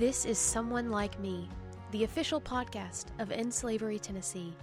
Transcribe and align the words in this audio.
This 0.00 0.24
is 0.24 0.38
Someone 0.38 0.90
Like 0.90 1.20
Me, 1.20 1.46
the 1.90 2.04
official 2.04 2.40
podcast 2.40 3.08
of 3.18 3.30
End 3.30 3.52
Slavery 3.52 3.98
Tennessee. 3.98 4.54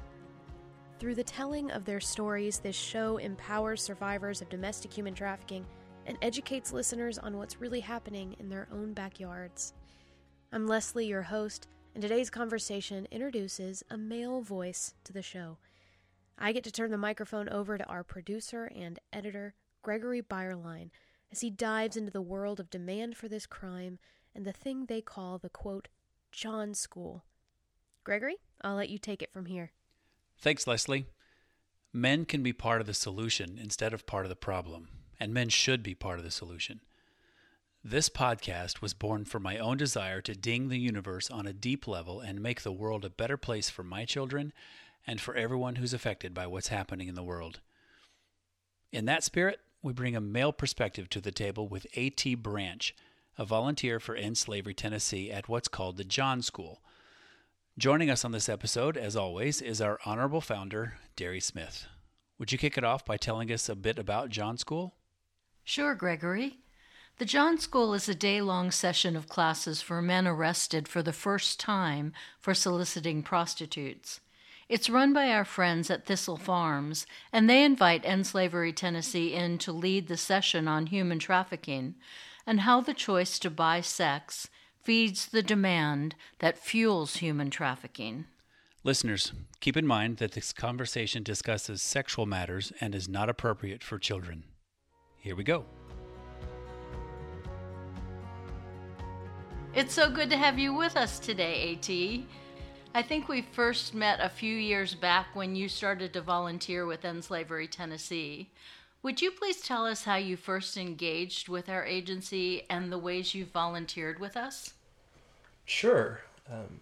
Through 0.97 1.13
the 1.13 1.23
telling 1.23 1.69
of 1.69 1.85
their 1.85 1.99
stories, 1.99 2.57
this 2.57 2.75
show 2.75 3.17
empowers 3.17 3.83
survivors 3.83 4.41
of 4.41 4.49
domestic 4.49 4.91
human 4.91 5.13
trafficking 5.13 5.63
and 6.07 6.17
educates 6.23 6.73
listeners 6.73 7.19
on 7.19 7.37
what's 7.37 7.61
really 7.61 7.81
happening 7.81 8.35
in 8.39 8.49
their 8.49 8.67
own 8.71 8.93
backyards. 8.93 9.75
I'm 10.51 10.65
Leslie, 10.65 11.05
your 11.05 11.21
host, 11.21 11.67
and 11.93 12.01
today's 12.01 12.31
conversation 12.31 13.07
introduces 13.11 13.83
a 13.91 13.95
male 13.95 14.41
voice 14.41 14.95
to 15.03 15.13
the 15.13 15.21
show. 15.21 15.59
I 16.39 16.51
get 16.51 16.63
to 16.63 16.71
turn 16.71 16.89
the 16.89 16.97
microphone 16.97 17.47
over 17.49 17.77
to 17.77 17.85
our 17.85 18.03
producer 18.03 18.71
and 18.75 18.97
editor, 19.13 19.53
Gregory 19.83 20.23
Byerline, 20.23 20.89
as 21.31 21.41
he 21.41 21.51
dives 21.51 21.95
into 21.95 22.11
the 22.11 22.23
world 22.23 22.59
of 22.59 22.71
demand 22.71 23.15
for 23.15 23.27
this 23.27 23.45
crime 23.45 23.99
and 24.37 24.45
the 24.45 24.53
thing 24.53 24.85
they 24.85 25.01
call 25.01 25.39
the 25.39 25.49
quote, 25.49 25.87
John 26.31 26.75
School. 26.75 27.25
Gregory, 28.03 28.37
I'll 28.61 28.75
let 28.75 28.89
you 28.89 28.99
take 28.99 29.23
it 29.23 29.33
from 29.33 29.47
here. 29.47 29.71
Thanks, 30.39 30.67
Leslie. 30.67 31.07
Men 31.91 32.23
can 32.23 32.43
be 32.43 32.53
part 32.53 32.79
of 32.79 32.85
the 32.85 32.93
solution 32.93 33.57
instead 33.59 33.93
of 33.93 34.05
part 34.05 34.25
of 34.25 34.29
the 34.29 34.35
problem, 34.35 34.89
and 35.19 35.33
men 35.33 35.49
should 35.49 35.81
be 35.81 35.95
part 35.95 36.19
of 36.19 36.23
the 36.23 36.29
solution. 36.29 36.81
This 37.83 38.09
podcast 38.09 38.79
was 38.79 38.93
born 38.93 39.25
from 39.25 39.41
my 39.41 39.57
own 39.57 39.77
desire 39.77 40.21
to 40.21 40.35
ding 40.35 40.67
the 40.67 40.77
universe 40.77 41.31
on 41.31 41.47
a 41.47 41.53
deep 41.53 41.87
level 41.87 42.21
and 42.21 42.39
make 42.39 42.61
the 42.61 42.71
world 42.71 43.03
a 43.03 43.09
better 43.09 43.37
place 43.37 43.71
for 43.71 43.81
my 43.81 44.05
children 44.05 44.53
and 45.07 45.19
for 45.19 45.33
everyone 45.35 45.77
who's 45.77 45.93
affected 45.93 46.35
by 46.35 46.45
what's 46.45 46.67
happening 46.67 47.07
in 47.07 47.15
the 47.15 47.23
world. 47.23 47.59
In 48.91 49.05
that 49.05 49.23
spirit, 49.23 49.61
we 49.81 49.93
bring 49.93 50.15
a 50.15 50.21
male 50.21 50.53
perspective 50.53 51.09
to 51.09 51.21
the 51.21 51.31
table 51.31 51.67
with 51.67 51.87
A.T. 51.95 52.35
Branch, 52.35 52.93
a 53.37 53.45
volunteer 53.45 53.99
for 53.99 54.15
End 54.15 54.37
Slavery 54.37 54.73
Tennessee 54.73 55.31
at 55.31 55.47
what's 55.47 55.67
called 55.67 55.97
the 55.97 56.03
John 56.03 56.41
School. 56.41 56.81
Joining 57.77 58.09
us 58.09 58.25
on 58.25 58.31
this 58.31 58.49
episode, 58.49 58.97
as 58.97 59.15
always, 59.15 59.61
is 59.61 59.79
our 59.79 59.99
honorable 60.05 60.41
founder, 60.41 60.95
Derri 61.15 61.41
Smith. 61.41 61.85
Would 62.39 62.51
you 62.51 62.57
kick 62.57 62.77
it 62.77 62.83
off 62.83 63.05
by 63.05 63.17
telling 63.17 63.51
us 63.51 63.69
a 63.69 63.75
bit 63.75 63.99
about 63.99 64.29
John 64.29 64.57
School? 64.57 64.95
Sure, 65.63 65.93
Gregory. 65.93 66.57
The 67.19 67.25
John 67.25 67.59
School 67.59 67.93
is 67.93 68.09
a 68.09 68.15
day 68.15 68.41
long 68.41 68.71
session 68.71 69.15
of 69.15 69.29
classes 69.29 69.81
for 69.81 70.01
men 70.01 70.27
arrested 70.27 70.87
for 70.87 71.03
the 71.03 71.13
first 71.13 71.59
time 71.59 72.13
for 72.39 72.55
soliciting 72.55 73.21
prostitutes. 73.21 74.19
It's 74.69 74.89
run 74.89 75.13
by 75.13 75.29
our 75.29 75.45
friends 75.45 75.89
at 75.89 76.05
Thistle 76.05 76.37
Farms, 76.37 77.05
and 77.31 77.49
they 77.49 77.63
invite 77.63 78.05
End 78.05 78.25
Slavery 78.25 78.73
Tennessee 78.73 79.33
in 79.33 79.59
to 79.59 79.71
lead 79.71 80.07
the 80.07 80.17
session 80.17 80.67
on 80.67 80.87
human 80.87 81.19
trafficking 81.19 81.95
and 82.47 82.61
how 82.61 82.79
the 82.79 82.93
choice 82.93 83.37
to 83.37 83.49
buy 83.49 83.81
sex 83.81 84.49
feeds 84.81 85.27
the 85.27 85.43
demand 85.43 86.15
that 86.39 86.57
fuels 86.57 87.17
human 87.17 87.49
trafficking. 87.49 88.25
Listeners, 88.85 89.33
keep 89.59 89.75
in 89.75 89.85
mind 89.85 90.15
that 90.17 90.31
this 90.31 90.53
conversation 90.53 91.21
discusses 91.23 91.81
sexual 91.81 92.25
matters 92.25 92.71
and 92.79 92.95
is 92.95 93.09
not 93.09 93.27
appropriate 93.27 93.83
for 93.83 93.99
children. 93.99 94.45
Here 95.19 95.35
we 95.35 95.43
go. 95.43 95.65
It's 99.73 99.93
so 99.93 100.09
good 100.09 100.29
to 100.29 100.37
have 100.37 100.57
you 100.57 100.73
with 100.73 100.95
us 100.95 101.19
today, 101.19 101.73
AT. 101.73 102.23
I 102.95 103.03
think 103.03 103.27
we 103.27 103.41
first 103.41 103.93
met 103.93 104.19
a 104.21 104.29
few 104.29 104.55
years 104.55 104.95
back 104.95 105.27
when 105.33 105.53
you 105.53 105.67
started 105.67 106.13
to 106.13 106.21
volunteer 106.21 106.85
with 106.85 107.03
End 107.03 107.25
Slavery 107.25 107.67
Tennessee. 107.67 108.49
Would 109.03 109.21
you 109.21 109.31
please 109.31 109.61
tell 109.61 109.85
us 109.85 110.03
how 110.03 110.15
you 110.15 110.35
first 110.35 110.75
engaged 110.75 111.49
with 111.49 111.69
our 111.69 111.85
agency 111.85 112.63
and 112.69 112.91
the 112.91 112.97
ways 112.97 113.33
you 113.33 113.45
volunteered 113.45 114.19
with 114.19 114.35
us? 114.35 114.73
Sure. 115.65 116.21
Um, 116.51 116.81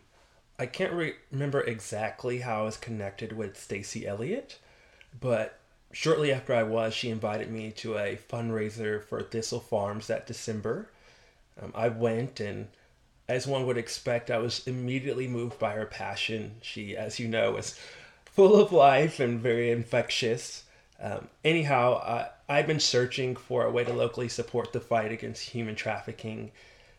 I 0.58 0.66
can't 0.66 0.94
re- 0.94 1.16
remember 1.32 1.62
exactly 1.62 2.40
how 2.40 2.62
I 2.62 2.66
was 2.66 2.78
connected 2.78 3.34
with 3.34 3.60
Stacy 3.60 4.08
Elliott, 4.08 4.60
but 5.20 5.60
shortly 5.92 6.32
after 6.32 6.54
I 6.54 6.64
was, 6.64 6.94
she 6.94 7.10
invited 7.10 7.52
me 7.52 7.72
to 7.72 7.98
a 7.98 8.18
fundraiser 8.18 9.04
for 9.04 9.22
Thistle 9.22 9.60
Farms 9.60 10.08
that 10.08 10.28
December. 10.28 10.90
Um, 11.62 11.74
I 11.76 11.90
went, 11.90 12.40
and 12.40 12.68
as 13.28 13.48
one 13.48 13.66
would 13.66 13.78
expect, 13.78 14.32
I 14.32 14.38
was 14.38 14.66
immediately 14.68 15.28
moved 15.28 15.60
by 15.60 15.74
her 15.74 15.86
passion. 15.86 16.56
She, 16.62 16.96
as 16.96 17.20
you 17.20 17.28
know, 17.28 17.58
is 17.58 17.80
full 18.26 18.56
of 18.56 18.72
life 18.72 19.20
and 19.20 19.40
very 19.40 19.72
infectious. 19.72 20.65
Um, 21.02 21.28
anyhow, 21.44 21.96
I, 21.96 22.30
I've 22.48 22.68
been 22.68 22.80
searching 22.80 23.36
for 23.36 23.66
a 23.66 23.72
way 23.72 23.84
to 23.84 23.94
locally 23.94 24.30
support 24.30 24.74
the 24.74 24.80
fight 24.80 25.12
against 25.12 25.50
human 25.50 25.76
trafficking, 25.76 26.52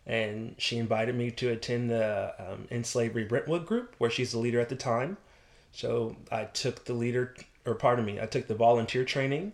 and 0.07 0.55
she 0.59 0.79
invited 0.79 1.15
me 1.15 1.31
to 1.33 1.51
attend 1.51 1.91
the 1.91 2.35
um, 2.39 2.69
End 2.71 2.87
Slavery 2.87 3.25
Brentwood 3.25 3.67
group, 3.67 3.95
where 3.99 4.11
she's 4.11 4.33
the 4.33 4.39
leader 4.39 4.61
at 4.61 4.69
the 4.69 4.77
time. 4.77 5.17
So 5.73 6.17
I 6.31 6.45
took 6.45 6.85
the 6.85 6.95
leader, 6.95 7.35
or 7.65 7.75
pardon 7.75 8.05
me, 8.05 8.21
I 8.21 8.27
took 8.27 8.47
the 8.47 8.55
volunteer 8.55 9.05
training. 9.05 9.53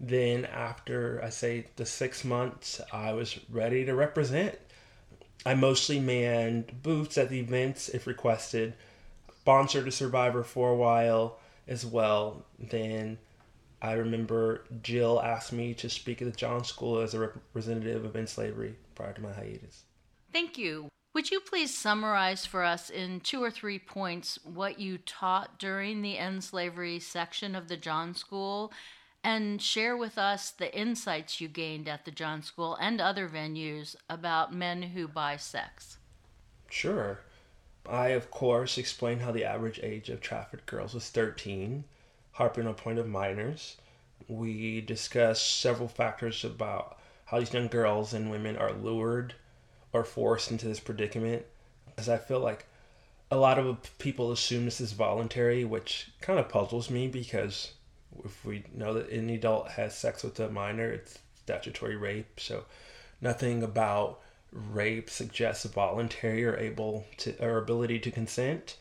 Then, 0.00 0.44
after 0.44 1.20
I 1.22 1.30
say 1.30 1.66
the 1.76 1.86
six 1.86 2.24
months, 2.24 2.80
I 2.92 3.12
was 3.12 3.38
ready 3.48 3.84
to 3.84 3.94
represent. 3.94 4.58
I 5.46 5.54
mostly 5.54 6.00
manned 6.00 6.82
booths 6.82 7.18
at 7.18 7.28
the 7.28 7.38
events 7.38 7.88
if 7.88 8.06
requested, 8.06 8.74
sponsored 9.40 9.86
a 9.86 9.92
survivor 9.92 10.42
for 10.42 10.70
a 10.70 10.76
while 10.76 11.38
as 11.68 11.84
well. 11.84 12.44
Then 12.58 13.18
I 13.84 13.92
remember 13.92 14.64
Jill 14.82 15.20
asked 15.20 15.52
me 15.52 15.74
to 15.74 15.90
speak 15.90 16.22
at 16.22 16.24
the 16.32 16.34
John 16.34 16.64
School 16.64 17.00
as 17.00 17.12
a 17.12 17.20
representative 17.20 18.06
of 18.06 18.16
end 18.16 18.30
slavery 18.30 18.76
prior 18.94 19.12
to 19.12 19.20
my 19.20 19.30
hiatus. 19.30 19.82
Thank 20.32 20.56
you. 20.56 20.88
Would 21.12 21.30
you 21.30 21.38
please 21.38 21.76
summarize 21.76 22.46
for 22.46 22.64
us 22.64 22.88
in 22.88 23.20
two 23.20 23.42
or 23.42 23.50
three 23.50 23.78
points 23.78 24.38
what 24.42 24.80
you 24.80 24.96
taught 24.96 25.58
during 25.58 26.00
the 26.00 26.16
end 26.16 26.42
slavery 26.44 26.98
section 26.98 27.54
of 27.54 27.68
the 27.68 27.76
John 27.76 28.14
School 28.14 28.72
and 29.22 29.60
share 29.60 29.98
with 29.98 30.16
us 30.16 30.50
the 30.50 30.74
insights 30.74 31.42
you 31.42 31.48
gained 31.48 31.86
at 31.86 32.06
the 32.06 32.10
John 32.10 32.42
School 32.42 32.76
and 32.80 33.02
other 33.02 33.28
venues 33.28 33.96
about 34.08 34.54
men 34.54 34.80
who 34.80 35.06
buy 35.06 35.36
sex? 35.36 35.98
Sure. 36.70 37.20
I, 37.86 38.08
of 38.08 38.30
course, 38.30 38.78
explained 38.78 39.20
how 39.20 39.32
the 39.32 39.44
average 39.44 39.78
age 39.82 40.08
of 40.08 40.22
trafficked 40.22 40.64
girls 40.64 40.94
was 40.94 41.10
13 41.10 41.84
harping 42.34 42.66
on 42.66 42.74
point 42.74 42.98
of 42.98 43.08
minors. 43.08 43.76
We 44.28 44.80
discussed 44.80 45.60
several 45.60 45.88
factors 45.88 46.44
about 46.44 46.98
how 47.26 47.38
these 47.38 47.52
young 47.52 47.68
girls 47.68 48.12
and 48.12 48.30
women 48.30 48.56
are 48.56 48.72
lured 48.72 49.34
or 49.92 50.04
forced 50.04 50.50
into 50.50 50.66
this 50.66 50.80
predicament. 50.80 51.44
As 51.96 52.08
I 52.08 52.18
feel 52.18 52.40
like 52.40 52.66
a 53.30 53.36
lot 53.36 53.58
of 53.58 53.98
people 53.98 54.32
assume 54.32 54.64
this 54.64 54.80
is 54.80 54.92
voluntary, 54.92 55.64
which 55.64 56.10
kind 56.20 56.38
of 56.38 56.48
puzzles 56.48 56.90
me 56.90 57.08
because 57.08 57.72
if 58.24 58.44
we 58.44 58.64
know 58.74 58.94
that 58.94 59.10
any 59.10 59.34
adult 59.34 59.70
has 59.70 59.96
sex 59.96 60.22
with 60.22 60.38
a 60.40 60.48
minor, 60.48 60.90
it's 60.90 61.18
statutory 61.42 61.96
rape. 61.96 62.38
So 62.38 62.64
nothing 63.20 63.62
about 63.62 64.20
rape 64.52 65.10
suggests 65.10 65.64
voluntary 65.64 66.44
or 66.44 66.56
able 66.56 67.06
to 67.18 67.36
or 67.44 67.58
ability 67.58 67.98
to 68.00 68.10
consent 68.10 68.76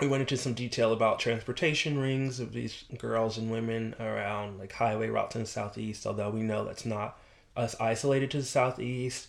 we 0.00 0.08
went 0.08 0.22
into 0.22 0.36
some 0.36 0.54
detail 0.54 0.92
about 0.92 1.20
transportation 1.20 1.98
rings 1.98 2.40
of 2.40 2.52
these 2.52 2.84
girls 2.98 3.38
and 3.38 3.50
women 3.50 3.94
around 4.00 4.58
like 4.58 4.72
highway 4.72 5.08
routes 5.08 5.36
in 5.36 5.42
the 5.42 5.46
southeast, 5.46 6.04
although 6.06 6.30
we 6.30 6.42
know 6.42 6.64
that's 6.64 6.84
not 6.84 7.18
us 7.56 7.76
isolated 7.80 8.30
to 8.32 8.38
the 8.38 8.44
southeast. 8.44 9.28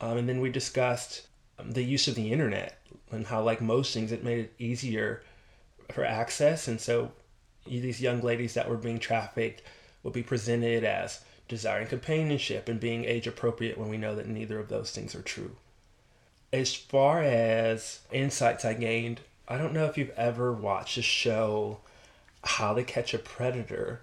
Um, 0.00 0.18
and 0.18 0.28
then 0.28 0.40
we 0.40 0.50
discussed 0.50 1.26
um, 1.58 1.70
the 1.70 1.82
use 1.82 2.08
of 2.08 2.14
the 2.14 2.30
internet 2.30 2.78
and 3.10 3.26
how, 3.26 3.42
like 3.42 3.62
most 3.62 3.94
things, 3.94 4.12
it 4.12 4.24
made 4.24 4.40
it 4.40 4.54
easier 4.58 5.22
for 5.90 6.04
access. 6.04 6.68
And 6.68 6.80
so 6.80 7.12
these 7.66 8.02
young 8.02 8.20
ladies 8.20 8.54
that 8.54 8.68
were 8.68 8.76
being 8.76 8.98
trafficked 8.98 9.62
would 10.02 10.12
be 10.12 10.22
presented 10.22 10.84
as 10.84 11.20
desiring 11.48 11.86
companionship 11.86 12.68
and 12.68 12.78
being 12.78 13.04
age 13.04 13.26
appropriate 13.26 13.78
when 13.78 13.88
we 13.88 13.96
know 13.96 14.14
that 14.14 14.28
neither 14.28 14.58
of 14.58 14.68
those 14.68 14.90
things 14.90 15.14
are 15.14 15.22
true. 15.22 15.56
As 16.52 16.74
far 16.74 17.22
as 17.22 18.00
insights 18.10 18.64
I 18.64 18.74
gained 18.74 19.20
I 19.48 19.58
don't 19.58 19.72
know 19.72 19.86
if 19.86 19.98
you've 19.98 20.10
ever 20.10 20.52
watched 20.52 20.96
a 20.98 21.02
show, 21.02 21.80
How 22.44 22.74
to 22.74 22.82
Catch 22.82 23.14
a 23.14 23.18
Predator, 23.18 24.02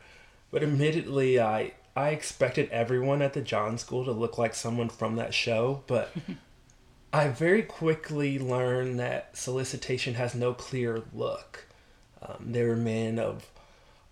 but 0.51 0.63
admittedly, 0.63 1.39
I 1.39 1.74
I 1.95 2.09
expected 2.09 2.69
everyone 2.69 3.21
at 3.21 3.33
the 3.33 3.41
John 3.41 3.77
School 3.77 4.06
to 4.06 4.12
look 4.12 4.38
like 4.38 4.56
someone 4.56 4.89
from 4.89 5.15
that 5.18 5.33
show, 5.33 5.83
but 5.88 6.13
I 7.13 7.27
very 7.30 7.63
quickly 7.63 8.38
learned 8.38 9.00
that 9.00 9.36
solicitation 9.36 10.13
has 10.13 10.36
no 10.36 10.53
clear 10.53 11.01
look. 11.13 11.65
Um, 12.21 12.51
there 12.51 12.68
were 12.68 12.75
men 12.75 13.18
of 13.18 13.50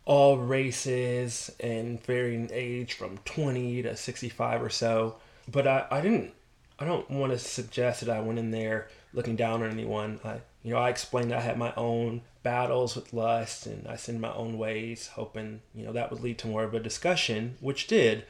all 0.05 0.37
races 0.37 1.51
and 1.59 2.01
varying 2.03 2.49
age 2.51 2.93
from 2.93 3.19
20 3.25 3.83
to 3.83 3.95
65 3.95 4.63
or 4.63 4.69
so. 4.69 5.17
But 5.49 5.67
I, 5.67 5.85
I 5.91 6.01
didn't, 6.01 6.33
I 6.79 6.85
don't 6.85 7.09
want 7.11 7.33
to 7.33 7.37
suggest 7.37 8.01
that 8.01 8.09
I 8.09 8.21
went 8.21 8.39
in 8.39 8.51
there 8.51 8.87
looking 9.13 9.35
down 9.35 9.63
on 9.63 9.69
anyone. 9.69 10.19
I, 10.23 10.39
you 10.67 10.73
know, 10.73 10.79
I 10.79 10.89
explained 10.89 11.33
I 11.33 11.39
had 11.39 11.57
my 11.57 11.73
own 11.77 12.23
battles 12.43 12.93
with 12.93 13.13
lust 13.13 13.67
and 13.67 13.87
I 13.87 13.95
sinned 13.95 14.19
my 14.19 14.33
own 14.33 14.57
ways, 14.57 15.07
hoping, 15.07 15.61
you 15.73 15.85
know, 15.85 15.93
that 15.93 16.11
would 16.11 16.19
lead 16.19 16.37
to 16.39 16.47
more 16.47 16.65
of 16.65 16.73
a 16.73 16.79
discussion, 16.81 17.55
which 17.61 17.87
did. 17.87 18.25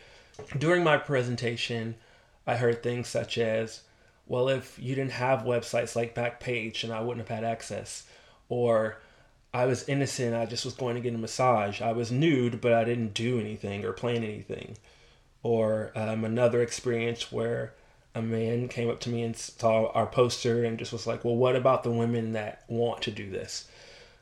During 0.56 0.84
my 0.84 0.98
presentation, 0.98 1.96
I 2.46 2.58
heard 2.58 2.84
things 2.84 3.08
such 3.08 3.40
as, 3.40 3.82
well, 4.28 4.50
if 4.50 4.78
you 4.78 4.94
didn't 4.94 5.14
have 5.14 5.46
websites 5.46 5.96
like 5.96 6.14
Backpage 6.14 6.84
and 6.84 6.94
I 6.94 7.02
wouldn't 7.02 7.28
have 7.28 7.36
had 7.36 7.44
access, 7.44 8.04
or 8.50 9.00
I 9.52 9.66
was 9.66 9.90
innocent, 9.90 10.36
I 10.36 10.46
just 10.46 10.64
was 10.64 10.76
going 10.76 10.94
to 10.94 11.02
get 11.02 11.16
a 11.16 11.18
massage. 11.18 11.82
I 11.82 11.92
was 11.92 12.12
nude, 12.12 12.62
but 12.62 12.72
I 12.72 12.84
didn't 12.84 13.16
do 13.16 13.40
anything 13.40 13.84
or 13.84 13.94
plan 13.94 14.18
anything. 14.18 14.78
Or 15.42 15.92
um, 15.96 16.24
another 16.24 16.62
experience 16.62 17.32
where 17.32 17.74
a 18.16 18.22
man 18.22 18.68
came 18.68 18.90
up 18.90 19.00
to 19.02 19.10
me 19.10 19.24
and 19.24 19.36
saw 19.36 19.92
our 19.92 20.08
poster 20.08 20.64
and 20.64 20.80
just 20.80 20.92
was 20.92 21.08
like, 21.08 21.24
well, 21.24 21.36
what 21.36 21.56
about 21.56 21.84
the 21.84 21.92
women 21.92 22.34
that 22.34 22.64
want 22.68 23.02
to 23.04 23.12
do 23.12 23.30
this? 23.30 23.68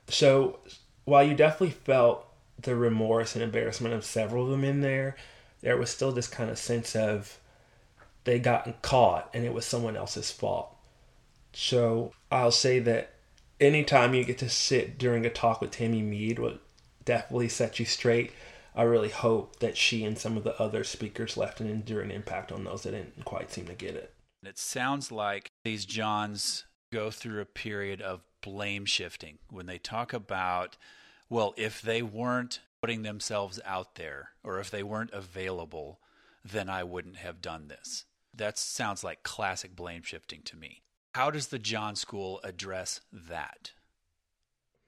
So 0.07 0.59
while 1.05 1.23
you 1.23 1.33
definitely 1.33 1.71
felt 1.71 2.27
the 2.61 2.75
remorse 2.75 3.35
and 3.35 3.43
embarrassment 3.43 3.93
of 3.93 4.05
several 4.05 4.45
of 4.45 4.51
them 4.51 4.63
in 4.63 4.81
there, 4.81 5.15
there 5.61 5.77
was 5.77 5.89
still 5.89 6.11
this 6.11 6.27
kind 6.27 6.49
of 6.49 6.57
sense 6.57 6.95
of 6.95 7.39
they 8.23 8.39
gotten 8.39 8.75
caught 8.81 9.29
and 9.33 9.45
it 9.45 9.53
was 9.53 9.65
someone 9.65 9.95
else's 9.95 10.31
fault. 10.31 10.75
So 11.53 12.11
I'll 12.31 12.51
say 12.51 12.79
that 12.79 13.13
anytime 13.59 14.13
you 14.13 14.23
get 14.25 14.37
to 14.39 14.49
sit 14.49 14.97
during 14.97 15.25
a 15.25 15.29
talk 15.29 15.61
with 15.61 15.71
Tammy 15.71 16.01
Mead 16.01 16.39
will 16.39 16.57
definitely 17.05 17.49
set 17.49 17.79
you 17.79 17.85
straight. 17.85 18.31
I 18.75 18.83
really 18.83 19.09
hope 19.09 19.59
that 19.59 19.77
she 19.77 20.03
and 20.03 20.17
some 20.17 20.35
of 20.35 20.43
the 20.43 20.59
other 20.61 20.83
speakers 20.83 21.37
left 21.37 21.61
an 21.61 21.69
enduring 21.69 22.11
impact 22.11 22.51
on 22.51 22.65
those 22.65 22.83
that 22.83 22.91
didn't 22.91 23.23
quite 23.23 23.51
seem 23.51 23.65
to 23.67 23.73
get 23.73 23.95
it. 23.95 24.13
It 24.43 24.59
sounds 24.59 25.11
like 25.11 25.49
these 25.63 25.85
Johns 25.85 26.65
go 26.91 27.09
through 27.09 27.41
a 27.41 27.45
period 27.45 28.01
of 28.01 28.21
blame 28.41 28.85
shifting 28.85 29.39
when 29.49 29.65
they 29.65 29.77
talk 29.77 30.11
about, 30.11 30.77
well, 31.29 31.53
if 31.57 31.81
they 31.81 32.01
weren't 32.01 32.59
putting 32.81 33.03
themselves 33.03 33.59
out 33.65 33.95
there 33.95 34.31
or 34.43 34.59
if 34.59 34.69
they 34.69 34.83
weren't 34.83 35.11
available, 35.11 35.99
then 36.43 36.69
I 36.69 36.83
wouldn't 36.83 37.17
have 37.17 37.41
done 37.41 37.69
this. 37.69 38.05
That 38.33 38.57
sounds 38.57 39.03
like 39.03 39.23
classic 39.23 39.75
blame 39.75 40.03
shifting 40.03 40.41
to 40.43 40.57
me. 40.57 40.83
How 41.15 41.31
does 41.31 41.47
the 41.47 41.59
John 41.59 41.95
School 41.95 42.41
address 42.43 42.99
that? 43.11 43.71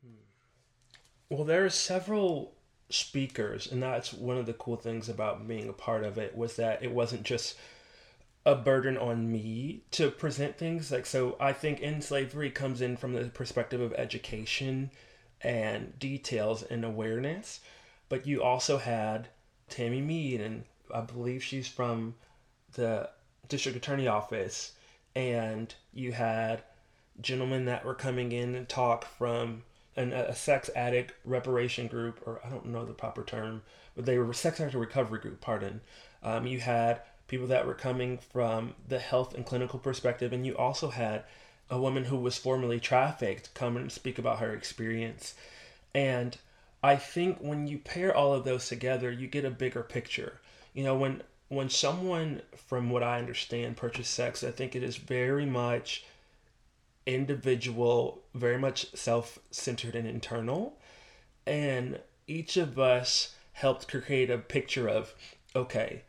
Hmm. 0.05 0.25
Well, 1.29 1.45
there 1.45 1.65
are 1.65 1.69
several 1.69 2.56
speakers, 2.89 3.71
and 3.71 3.81
that's 3.83 4.13
one 4.13 4.37
of 4.37 4.45
the 4.45 4.53
cool 4.53 4.77
things 4.77 5.09
about 5.09 5.47
being 5.47 5.69
a 5.69 5.73
part 5.73 6.03
of 6.03 6.17
it 6.17 6.35
was 6.37 6.55
that 6.55 6.83
it 6.83 6.91
wasn't 6.91 7.23
just 7.23 7.55
a 8.45 8.55
burden 8.55 8.97
on 8.97 9.29
me 9.29 9.81
to 9.91 10.09
present 10.09 10.57
things. 10.57 10.89
Like 10.89 11.05
so 11.05 11.35
i 11.39 11.51
think 11.51 11.81
end 11.81 12.03
slavery 12.03 12.49
comes 12.49 12.81
in 12.81 12.95
from 12.95 13.13
the 13.13 13.25
perspective 13.25 13.81
of 13.81 13.93
education 13.93 14.89
and 15.41 15.99
details 15.99 16.63
and 16.63 16.83
awareness 16.83 17.59
but 18.09 18.25
you 18.25 18.41
also 18.41 18.77
had 18.77 19.27
tammy 19.69 20.01
mead 20.01 20.41
and 20.41 20.63
i 20.93 21.01
believe 21.01 21.43
she's 21.43 21.67
from 21.67 22.15
the 22.73 23.07
district 23.47 23.77
attorney 23.77 24.07
office 24.07 24.71
and 25.15 25.75
you 25.93 26.11
had 26.11 26.63
gentlemen 27.21 27.65
that 27.65 27.85
were 27.85 27.93
coming 27.93 28.31
in 28.31 28.55
and 28.55 28.67
talk 28.69 29.05
from 29.05 29.63
an, 29.97 30.13
a 30.13 30.33
sex 30.35 30.69
addict 30.75 31.13
reparation 31.25 31.87
group 31.87 32.21
or 32.25 32.39
i 32.45 32.49
don't 32.49 32.65
know 32.65 32.85
the 32.85 32.93
proper 32.93 33.23
term 33.23 33.61
but 33.95 34.05
they 34.05 34.17
were 34.17 34.33
sex 34.33 34.59
addict 34.59 34.75
recovery 34.75 35.19
group 35.19 35.41
pardon 35.41 35.81
um, 36.23 36.47
you 36.47 36.59
had 36.59 37.01
people 37.27 37.47
that 37.47 37.65
were 37.65 37.73
coming 37.73 38.17
from 38.17 38.73
the 38.87 38.99
health 38.99 39.35
and 39.35 39.45
clinical 39.45 39.79
perspective, 39.79 40.33
and 40.33 40.45
you 40.45 40.55
also 40.57 40.89
had 40.89 41.23
a 41.69 41.79
woman 41.79 42.05
who 42.05 42.17
was 42.17 42.37
formerly 42.37 42.79
trafficked 42.79 43.53
come 43.53 43.75
and 43.75 43.91
speak 43.91 44.17
about 44.17 44.39
her 44.39 44.53
experience. 44.53 45.35
And 45.93 46.37
I 46.81 46.95
think 46.95 47.39
when 47.39 47.67
you 47.67 47.79
pair 47.79 48.15
all 48.15 48.33
of 48.33 48.45
those 48.45 48.67
together, 48.67 49.11
you 49.11 49.27
get 49.27 49.45
a 49.45 49.49
bigger 49.49 49.83
picture. 49.83 50.39
You 50.73 50.83
know, 50.83 50.95
when 50.95 51.23
when 51.49 51.69
someone, 51.69 52.41
from 52.67 52.89
what 52.89 53.03
I 53.03 53.19
understand, 53.19 53.77
purchase 53.77 54.09
sex, 54.09 54.43
I 54.43 54.51
think 54.51 54.75
it 54.75 54.83
is 54.83 54.97
very 54.97 55.45
much 55.45 56.03
individual, 57.07 58.21
very 58.35 58.59
much 58.59 58.93
self 58.93 59.39
centered 59.49 59.95
and 59.95 60.07
internal. 60.07 60.77
And 61.47 61.99
each 62.27 62.57
of 62.57 62.77
us 62.77 63.35
helped 63.53 63.87
create 63.87 64.29
a 64.29 64.37
picture 64.37 64.87
of 64.87 65.15
okay, 65.55 66.03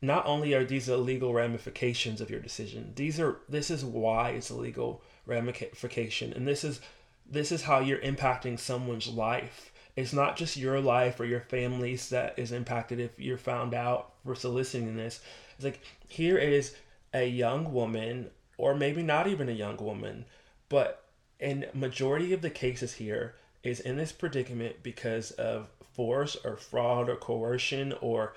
not 0.00 0.24
only 0.24 0.54
are 0.54 0.64
these 0.64 0.88
illegal 0.88 1.34
ramifications 1.34 2.20
of 2.20 2.30
your 2.30 2.40
decision, 2.40 2.92
these 2.94 3.18
are 3.20 3.40
this 3.48 3.70
is 3.70 3.84
why 3.84 4.30
it's 4.30 4.50
a 4.50 4.54
legal 4.54 5.02
ramification, 5.26 6.32
and 6.32 6.46
this 6.46 6.64
is 6.64 6.80
this 7.28 7.50
is 7.50 7.62
how 7.62 7.80
you're 7.80 7.98
impacting 7.98 8.58
someone's 8.58 9.08
life. 9.08 9.72
It's 9.96 10.12
not 10.12 10.36
just 10.36 10.56
your 10.56 10.80
life 10.80 11.18
or 11.18 11.24
your 11.24 11.40
family's 11.40 12.10
that 12.10 12.38
is 12.38 12.52
impacted 12.52 13.00
if 13.00 13.18
you're 13.18 13.38
found 13.38 13.74
out 13.74 14.12
for 14.24 14.34
soliciting 14.34 14.96
this. 14.96 15.20
It's 15.56 15.64
like 15.64 15.80
here 16.06 16.38
is 16.38 16.76
a 17.12 17.26
young 17.26 17.72
woman, 17.72 18.30
or 18.58 18.74
maybe 18.74 19.02
not 19.02 19.26
even 19.26 19.48
a 19.48 19.52
young 19.52 19.76
woman, 19.76 20.24
but 20.68 21.04
in 21.38 21.66
majority 21.74 22.32
of 22.32 22.42
the 22.42 22.50
cases 22.50 22.94
here 22.94 23.34
is 23.62 23.80
in 23.80 23.96
this 23.96 24.12
predicament 24.12 24.82
because 24.82 25.30
of 25.32 25.68
force 25.92 26.36
or 26.44 26.56
fraud 26.56 27.08
or 27.08 27.16
coercion 27.16 27.92
or 28.00 28.34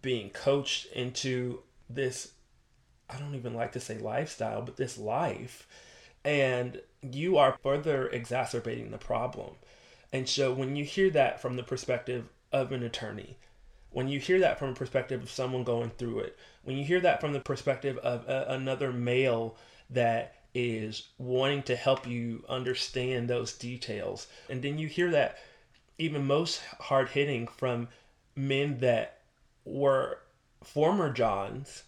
being 0.00 0.30
coached 0.30 0.86
into 0.92 1.60
this 1.88 2.32
I 3.12 3.18
don't 3.18 3.34
even 3.34 3.54
like 3.54 3.72
to 3.72 3.80
say 3.80 3.98
lifestyle, 3.98 4.62
but 4.62 4.76
this 4.76 4.96
life. 4.96 5.66
And 6.24 6.80
you 7.02 7.36
are 7.36 7.58
further 7.62 8.08
exacerbating 8.08 8.90
the 8.90 8.98
problem. 8.98 9.56
And 10.12 10.28
so 10.28 10.52
when 10.52 10.76
you 10.76 10.84
hear 10.84 11.10
that 11.10 11.40
from 11.40 11.56
the 11.56 11.62
perspective 11.62 12.28
of 12.52 12.72
an 12.72 12.82
attorney, 12.82 13.36
when 13.92 14.08
you 14.08 14.18
hear 14.18 14.40
that 14.40 14.58
from 14.58 14.70
a 14.70 14.74
perspective 14.74 15.22
of 15.22 15.30
someone 15.30 15.64
going 15.64 15.90
through 15.90 16.20
it, 16.20 16.38
when 16.64 16.76
you 16.76 16.84
hear 16.84 17.00
that 17.00 17.20
from 17.20 17.32
the 17.32 17.40
perspective 17.40 17.98
of 17.98 18.26
another 18.28 18.92
male 18.92 19.56
that 19.90 20.34
is 20.54 21.08
wanting 21.18 21.62
to 21.62 21.76
help 21.76 22.06
you 22.06 22.44
understand 22.48 23.28
those 23.28 23.52
details, 23.52 24.26
and 24.48 24.62
then 24.62 24.78
you 24.78 24.86
hear 24.88 25.10
that 25.10 25.38
even 25.98 26.26
most 26.26 26.60
hard 26.80 27.10
hitting 27.10 27.46
from 27.46 27.88
men 28.34 28.78
that 28.78 29.20
were 29.64 30.18
former 30.62 31.12
Johns 31.12 31.84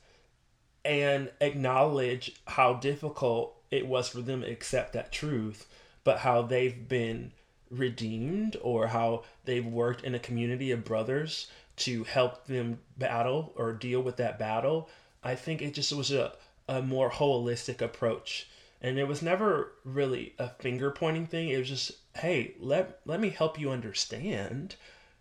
and 0.84 1.30
acknowledge 1.40 2.32
how 2.46 2.74
difficult 2.74 3.56
it 3.70 3.86
was 3.86 4.08
for 4.08 4.20
them 4.20 4.42
to 4.42 4.50
accept 4.50 4.92
that 4.92 5.10
truth, 5.10 5.66
but 6.04 6.18
how 6.18 6.42
they've 6.42 6.86
been 6.88 7.32
redeemed 7.70 8.56
or 8.62 8.88
how 8.88 9.24
they've 9.44 9.66
worked 9.66 10.04
in 10.04 10.14
a 10.14 10.18
community 10.18 10.70
of 10.70 10.84
brothers 10.84 11.48
to 11.76 12.04
help 12.04 12.46
them 12.46 12.80
battle 12.96 13.52
or 13.56 13.72
deal 13.72 14.00
with 14.00 14.16
that 14.16 14.38
battle. 14.38 14.88
I 15.22 15.34
think 15.34 15.62
it 15.62 15.74
just 15.74 15.92
was 15.92 16.10
a, 16.10 16.32
a 16.68 16.82
more 16.82 17.10
holistic 17.10 17.80
approach. 17.80 18.48
And 18.80 18.98
it 18.98 19.08
was 19.08 19.22
never 19.22 19.72
really 19.84 20.34
a 20.38 20.50
finger 20.50 20.90
pointing 20.90 21.26
thing. 21.26 21.48
It 21.48 21.58
was 21.58 21.68
just, 21.68 21.92
hey, 22.16 22.54
let 22.60 23.00
let 23.06 23.18
me 23.18 23.30
help 23.30 23.58
you 23.58 23.70
understand 23.70 24.76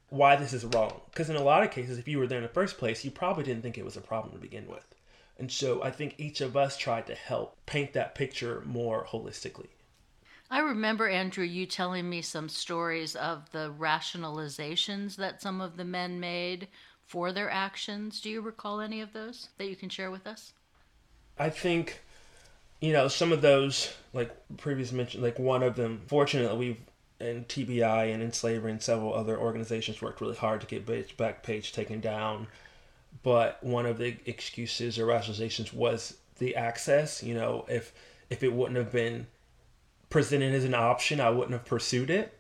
why 0.10 0.36
this 0.36 0.54
is 0.54 0.66
wrong. 0.66 1.02
Because 1.10 1.30
in 1.30 1.38
a 1.38 1.44
lot 1.44 1.64
of 1.64 1.72
cases, 1.72 1.98
if 1.98 2.08
you 2.08 2.20
were 2.20 2.28
there 2.28 2.40
in 2.40 2.44
the 2.44 2.50
first 2.50 2.78
place, 2.78 3.06
you 3.06 3.12
probably 3.12 3.44
didn't 3.44 3.64
think 3.64 3.78
it 3.78 3.86
was 3.86 3.98
a 3.98 4.02
problem 4.02 4.34
to 4.34 4.40
begin 4.40 4.68
with. 4.68 4.86
And 5.40 5.52
so 5.52 5.82
I 5.82 5.92
think 5.92 6.16
each 6.18 6.42
of 6.42 6.56
us 6.56 6.78
tried 6.78 7.08
to 7.08 7.16
help 7.16 7.58
paint 7.66 7.94
that 7.94 8.16
picture 8.16 8.62
more 8.66 9.06
holistically. 9.06 9.70
I 10.54 10.60
remember, 10.60 11.10
Andrew, 11.10 11.44
you 11.44 11.66
telling 11.66 12.08
me 12.08 12.22
some 12.22 12.48
stories 12.48 13.16
of 13.16 13.50
the 13.50 13.74
rationalizations 13.76 15.16
that 15.16 15.42
some 15.42 15.60
of 15.62 15.78
the 15.78 15.84
men 15.84 16.20
made 16.20 16.68
for 17.08 17.32
their 17.32 17.50
actions. 17.50 18.22
Do 18.22 18.30
you 18.30 18.40
recall 18.40 18.80
any 18.80 19.02
of 19.02 19.14
those 19.14 19.50
that 19.58 19.68
you 19.68 19.76
can 19.76 19.90
share 19.90 20.12
with 20.12 20.28
us? 20.28 20.54
I 21.40 21.50
think, 21.50 22.04
you 22.82 22.94
know, 22.94 23.08
some 23.08 23.32
of 23.32 23.42
those, 23.42 23.96
like 24.14 24.30
previous 24.58 24.92
mentioned, 24.92 25.24
like 25.24 25.40
one 25.40 25.64
of 25.64 25.76
them, 25.76 26.04
fortunately, 26.06 26.56
we've 26.56 26.78
in 27.20 27.46
TBI 27.46 28.14
and 28.14 28.22
End 28.22 28.36
Slavery 28.36 28.70
and 28.70 28.82
several 28.82 29.16
other 29.16 29.36
organizations 29.36 30.04
worked 30.04 30.22
really 30.22 30.36
hard 30.36 30.62
to 30.62 30.68
get 30.68 30.86
Backpage 30.86 31.72
taken 31.72 32.00
down. 32.00 32.46
But 33.24 33.58
one 33.64 33.88
of 33.88 33.98
the 33.98 34.18
excuses 34.28 35.00
or 35.00 35.08
rationalizations 35.08 35.74
was 35.74 36.18
the 36.38 36.56
access. 36.56 37.24
You 37.24 37.34
know, 37.34 37.66
if 37.68 37.92
if 38.30 38.44
it 38.44 38.54
wouldn't 38.54 38.78
have 38.78 38.92
been 38.92 39.26
presented 40.14 40.54
as 40.54 40.64
an 40.64 40.76
option, 40.76 41.20
I 41.20 41.32
wouldn't 41.32 41.54
have 41.54 41.66
pursued 41.66 42.12
it. 42.12 42.38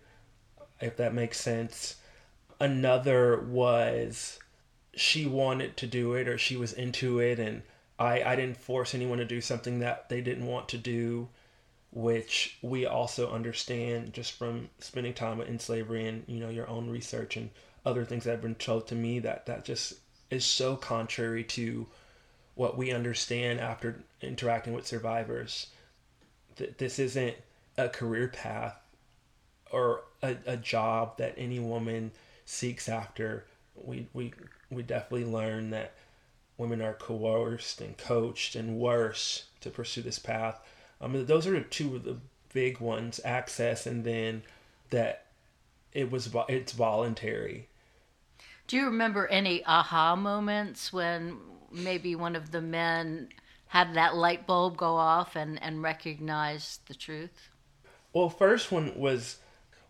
If 0.79 0.95
that 0.97 1.15
makes 1.15 1.39
sense. 1.39 1.95
Another 2.59 3.41
was 3.41 4.37
she 4.93 5.25
wanted 5.25 5.75
to 5.77 5.87
do 5.87 6.13
it 6.13 6.27
or 6.27 6.37
she 6.37 6.55
was 6.55 6.71
into 6.71 7.19
it 7.19 7.39
and 7.39 7.63
I, 7.97 8.21
I 8.21 8.35
didn't 8.35 8.57
force 8.57 8.93
anyone 8.93 9.17
to 9.17 9.25
do 9.25 9.41
something 9.41 9.79
that 9.79 10.07
they 10.07 10.21
didn't 10.21 10.45
want 10.45 10.69
to 10.69 10.77
do 10.77 11.29
which 11.91 12.59
we 12.61 12.85
also 12.85 13.31
understand 13.31 14.13
just 14.13 14.33
from 14.33 14.69
spending 14.77 15.15
time 15.15 15.41
End 15.41 15.59
Slavery 15.59 16.07
and 16.07 16.23
you 16.27 16.39
know 16.39 16.49
your 16.49 16.69
own 16.69 16.91
research 16.91 17.37
and 17.37 17.49
other 17.87 18.05
things 18.05 18.23
that 18.23 18.31
have 18.31 18.41
been 18.41 18.53
told 18.55 18.87
to 18.87 18.95
me 18.95 19.17
that 19.19 19.47
that 19.47 19.65
just 19.65 19.93
is 20.29 20.45
so 20.45 20.75
contrary 20.75 21.43
to 21.43 21.87
what 22.53 22.77
we 22.77 22.91
understand 22.91 23.59
after 23.59 24.03
interacting 24.21 24.73
with 24.73 24.85
survivors 24.85 25.67
that 26.57 26.77
this 26.77 26.99
isn't 26.99 27.35
a 27.77 27.89
career 27.89 28.27
path 28.27 28.77
or 29.71 30.03
a, 30.21 30.37
a 30.45 30.57
job 30.57 31.17
that 31.17 31.33
any 31.37 31.59
woman 31.59 32.11
seeks 32.45 32.87
after 32.87 33.45
we 33.75 34.07
we 34.13 34.33
we 34.69 34.83
definitely 34.83 35.25
learn 35.25 35.71
that 35.71 35.93
women 36.57 36.81
are 36.81 36.93
coerced 36.93 37.81
and 37.81 37.97
coached 37.97 38.55
and 38.55 38.77
worse 38.77 39.45
to 39.61 39.69
pursue 39.69 40.01
this 40.01 40.19
path. 40.19 40.59
I 41.01 41.07
mean, 41.07 41.25
those 41.25 41.47
are 41.47 41.59
two 41.61 41.95
of 41.95 42.03
the 42.03 42.17
big 42.53 42.79
ones: 42.79 43.19
access, 43.25 43.85
and 43.85 44.03
then 44.03 44.43
that 44.89 45.25
it 45.91 46.11
was 46.11 46.29
it's 46.47 46.71
voluntary. 46.71 47.67
Do 48.67 48.77
you 48.77 48.85
remember 48.85 49.27
any 49.27 49.65
aha 49.65 50.15
moments 50.15 50.93
when 50.93 51.37
maybe 51.71 52.15
one 52.15 52.35
of 52.35 52.51
the 52.51 52.61
men 52.61 53.29
had 53.67 53.95
that 53.95 54.15
light 54.15 54.45
bulb 54.45 54.77
go 54.77 54.95
off 54.95 55.35
and 55.35 55.61
and 55.61 55.81
recognized 55.81 56.87
the 56.87 56.93
truth? 56.95 57.49
Well, 58.13 58.29
first 58.29 58.71
one 58.71 58.93
was 58.95 59.37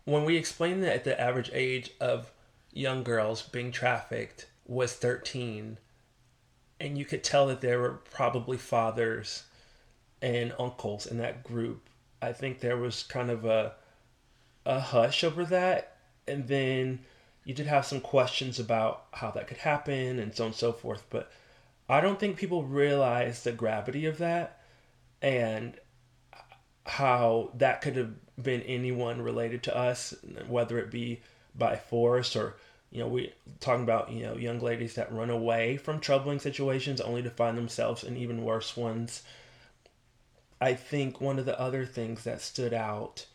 when 0.04 0.24
we 0.24 0.36
explained 0.36 0.82
that 0.82 1.04
the 1.04 1.20
average 1.20 1.50
age 1.52 1.90
of 2.00 2.32
young 2.72 3.02
girls 3.02 3.42
being 3.42 3.70
trafficked 3.70 4.46
was 4.66 4.94
13 4.94 5.78
and 6.80 6.98
you 6.98 7.04
could 7.04 7.22
tell 7.22 7.46
that 7.46 7.60
there 7.60 7.78
were 7.78 8.00
probably 8.10 8.56
fathers 8.56 9.44
and 10.20 10.52
uncles 10.58 11.06
in 11.06 11.18
that 11.18 11.44
group. 11.44 11.88
I 12.20 12.32
think 12.32 12.60
there 12.60 12.76
was 12.76 13.02
kind 13.02 13.30
of 13.30 13.44
a 13.44 13.74
a 14.66 14.80
hush 14.80 15.22
over 15.22 15.44
that 15.44 15.98
and 16.26 16.48
then 16.48 17.00
you 17.44 17.52
did 17.52 17.66
have 17.66 17.84
some 17.84 18.00
questions 18.00 18.58
about 18.58 19.04
how 19.12 19.30
that 19.30 19.46
could 19.46 19.58
happen 19.58 20.18
and 20.18 20.34
so 20.34 20.44
on 20.44 20.48
and 20.48 20.56
so 20.56 20.72
forth 20.72 21.04
but 21.10 21.30
i 21.88 22.00
don't 22.00 22.18
think 22.18 22.36
people 22.36 22.62
realize 22.62 23.42
the 23.42 23.52
gravity 23.52 24.06
of 24.06 24.16
that 24.18 24.62
and 25.20 25.78
how 26.86 27.50
that 27.54 27.80
could 27.80 27.96
have 27.96 28.12
been 28.40 28.62
anyone 28.62 29.22
related 29.22 29.62
to 29.62 29.76
us 29.76 30.14
whether 30.48 30.78
it 30.78 30.90
be 30.90 31.20
by 31.54 31.76
force 31.76 32.34
or 32.34 32.56
you 32.90 32.98
know 33.00 33.08
we 33.08 33.32
talking 33.60 33.84
about 33.84 34.10
you 34.10 34.24
know 34.24 34.36
young 34.36 34.60
ladies 34.60 34.94
that 34.94 35.12
run 35.12 35.30
away 35.30 35.76
from 35.76 36.00
troubling 36.00 36.38
situations 36.38 37.00
only 37.00 37.22
to 37.22 37.30
find 37.30 37.56
themselves 37.56 38.04
in 38.04 38.16
even 38.16 38.42
worse 38.42 38.76
ones. 38.76 39.22
I 40.60 40.74
think 40.74 41.20
one 41.20 41.38
of 41.38 41.44
the 41.44 41.58
other 41.60 41.84
things 41.84 42.24
that 42.24 42.40
stood 42.40 42.72
out 42.72 43.26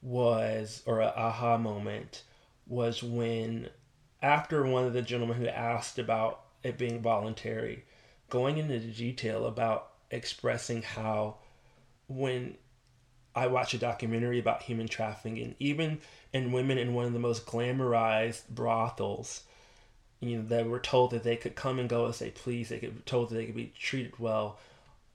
was 0.00 0.82
or 0.86 1.00
a 1.00 1.12
aha 1.16 1.56
moment 1.56 2.22
was 2.66 3.02
when 3.02 3.68
after 4.22 4.64
one 4.64 4.84
of 4.84 4.92
the 4.92 5.02
gentlemen 5.02 5.36
who 5.36 5.48
asked 5.48 5.98
about 5.98 6.40
it 6.62 6.78
being 6.78 7.00
voluntary 7.00 7.84
going 8.30 8.58
into 8.58 8.78
detail 8.78 9.46
about 9.46 9.90
expressing 10.10 10.82
how 10.82 11.36
when 12.08 12.56
I 13.34 13.48
watch 13.48 13.74
a 13.74 13.78
documentary 13.78 14.38
about 14.38 14.62
human 14.62 14.86
trafficking, 14.86 15.38
and 15.42 15.54
even 15.58 15.98
in 16.32 16.52
women 16.52 16.78
in 16.78 16.94
one 16.94 17.06
of 17.06 17.12
the 17.12 17.18
most 17.18 17.46
glamorized 17.46 18.48
brothels, 18.48 19.42
you 20.20 20.38
know, 20.38 20.44
that 20.48 20.68
were 20.68 20.80
told 20.80 21.10
that 21.10 21.24
they 21.24 21.36
could 21.36 21.54
come 21.54 21.78
and 21.78 21.88
go 21.88 22.06
as 22.06 22.18
they 22.18 22.30
please, 22.30 22.68
they 22.68 22.78
could 22.78 22.96
be 22.96 23.02
told 23.02 23.30
that 23.30 23.34
they 23.34 23.46
could 23.46 23.56
be 23.56 23.72
treated 23.78 24.18
well. 24.18 24.58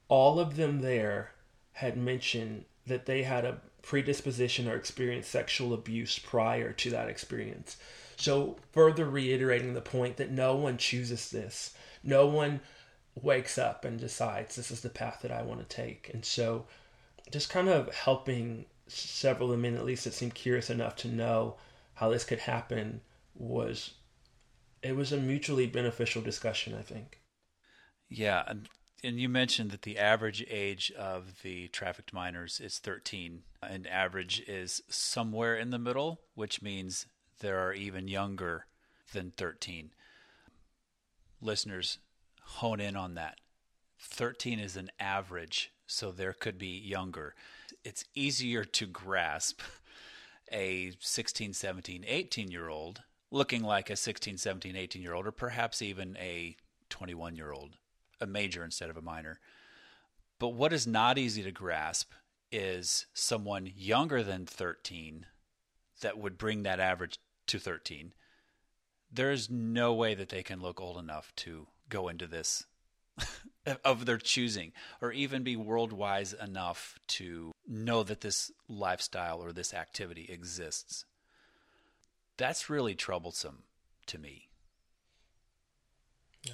All 0.07 0.39
of 0.39 0.55
them 0.55 0.81
there 0.81 1.31
had 1.73 1.97
mentioned 1.97 2.65
that 2.87 3.05
they 3.05 3.23
had 3.23 3.45
a 3.45 3.61
predisposition 3.81 4.67
or 4.67 4.75
experienced 4.75 5.31
sexual 5.31 5.73
abuse 5.73 6.19
prior 6.19 6.73
to 6.73 6.89
that 6.89 7.09
experience. 7.09 7.77
So, 8.17 8.57
further 8.73 9.05
reiterating 9.05 9.73
the 9.73 9.81
point 9.81 10.17
that 10.17 10.31
no 10.31 10.55
one 10.55 10.77
chooses 10.77 11.29
this, 11.29 11.73
no 12.03 12.25
one 12.27 12.59
wakes 13.15 13.57
up 13.57 13.85
and 13.85 13.99
decides 13.99 14.55
this 14.55 14.71
is 14.71 14.81
the 14.81 14.89
path 14.89 15.19
that 15.21 15.31
I 15.31 15.41
want 15.41 15.61
to 15.61 15.75
take. 15.75 16.09
And 16.13 16.25
so, 16.25 16.65
just 17.31 17.49
kind 17.49 17.69
of 17.69 17.93
helping 17.93 18.65
several 18.87 19.51
of 19.51 19.57
the 19.57 19.61
men, 19.61 19.75
at 19.75 19.85
least 19.85 20.03
that 20.03 20.13
seemed 20.13 20.33
curious 20.33 20.69
enough 20.69 20.95
to 20.97 21.07
know 21.07 21.55
how 21.95 22.09
this 22.09 22.23
could 22.23 22.39
happen, 22.39 23.01
was 23.35 23.93
it 24.81 24.95
was 24.95 25.11
a 25.11 25.17
mutually 25.17 25.67
beneficial 25.67 26.21
discussion. 26.21 26.75
I 26.77 26.81
think. 26.81 27.21
Yeah, 28.09 28.43
and, 28.47 28.67
and 29.03 29.19
you 29.19 29.29
mentioned 29.29 29.71
that 29.71 29.83
the 29.83 29.99
average 29.99 30.43
age 30.49 30.91
of 30.91 31.41
the 31.43 31.67
trafficked 31.67 32.11
minors 32.11 32.59
is 32.59 32.79
13, 32.79 33.43
and 33.61 33.85
average 33.87 34.41
is 34.47 34.81
somewhere 34.89 35.55
in 35.55 35.69
the 35.69 35.77
middle, 35.77 36.21
which 36.33 36.61
means 36.61 37.05
there 37.39 37.59
are 37.59 37.73
even 37.73 38.07
younger 38.07 38.65
than 39.13 39.31
13. 39.37 39.91
Listeners, 41.41 41.99
hone 42.41 42.79
in 42.79 42.95
on 42.95 43.13
that. 43.13 43.39
13 43.99 44.59
is 44.59 44.75
an 44.75 44.89
average 44.99 45.71
so 45.89 46.11
there 46.11 46.33
could 46.33 46.57
be 46.57 46.77
younger. 46.77 47.33
It's 47.83 48.05
easier 48.13 48.63
to 48.63 48.85
grasp 48.85 49.61
a 50.51 50.91
16, 50.99 51.53
17, 51.53 52.05
18 52.07 52.51
year 52.51 52.69
old 52.69 53.01
looking 53.31 53.63
like 53.63 53.89
a 53.89 53.95
16, 53.95 54.37
17, 54.37 54.75
18 54.75 55.01
year 55.01 55.13
old, 55.13 55.27
or 55.27 55.31
perhaps 55.31 55.81
even 55.81 56.15
a 56.17 56.55
21 56.89 57.35
year 57.35 57.51
old, 57.51 57.77
a 58.21 58.27
major 58.27 58.63
instead 58.63 58.89
of 58.89 58.97
a 58.97 59.01
minor. 59.01 59.39
But 60.39 60.49
what 60.49 60.73
is 60.73 60.87
not 60.87 61.17
easy 61.17 61.43
to 61.43 61.51
grasp 61.51 62.11
is 62.51 63.05
someone 63.13 63.71
younger 63.75 64.23
than 64.23 64.45
13 64.45 65.25
that 66.01 66.17
would 66.17 66.37
bring 66.37 66.63
that 66.63 66.79
average 66.79 67.19
to 67.47 67.59
13. 67.59 68.13
There's 69.11 69.49
no 69.49 69.93
way 69.93 70.13
that 70.15 70.29
they 70.29 70.43
can 70.43 70.61
look 70.61 70.79
old 70.79 70.97
enough 70.97 71.33
to 71.37 71.67
go 71.89 72.07
into 72.07 72.27
this 72.27 72.65
of 73.85 74.05
their 74.05 74.17
choosing, 74.17 74.71
or 75.01 75.11
even 75.11 75.43
be 75.43 75.55
world 75.55 75.93
wise 75.93 76.33
enough 76.33 76.97
to 77.07 77.51
know 77.67 78.03
that 78.03 78.21
this 78.21 78.51
lifestyle 78.67 79.43
or 79.43 79.51
this 79.51 79.73
activity 79.73 80.27
exists. 80.29 81.05
That's 82.37 82.69
really 82.69 82.95
troublesome 82.95 83.63
to 84.07 84.17
me. 84.17 84.49
Yeah. 86.43 86.53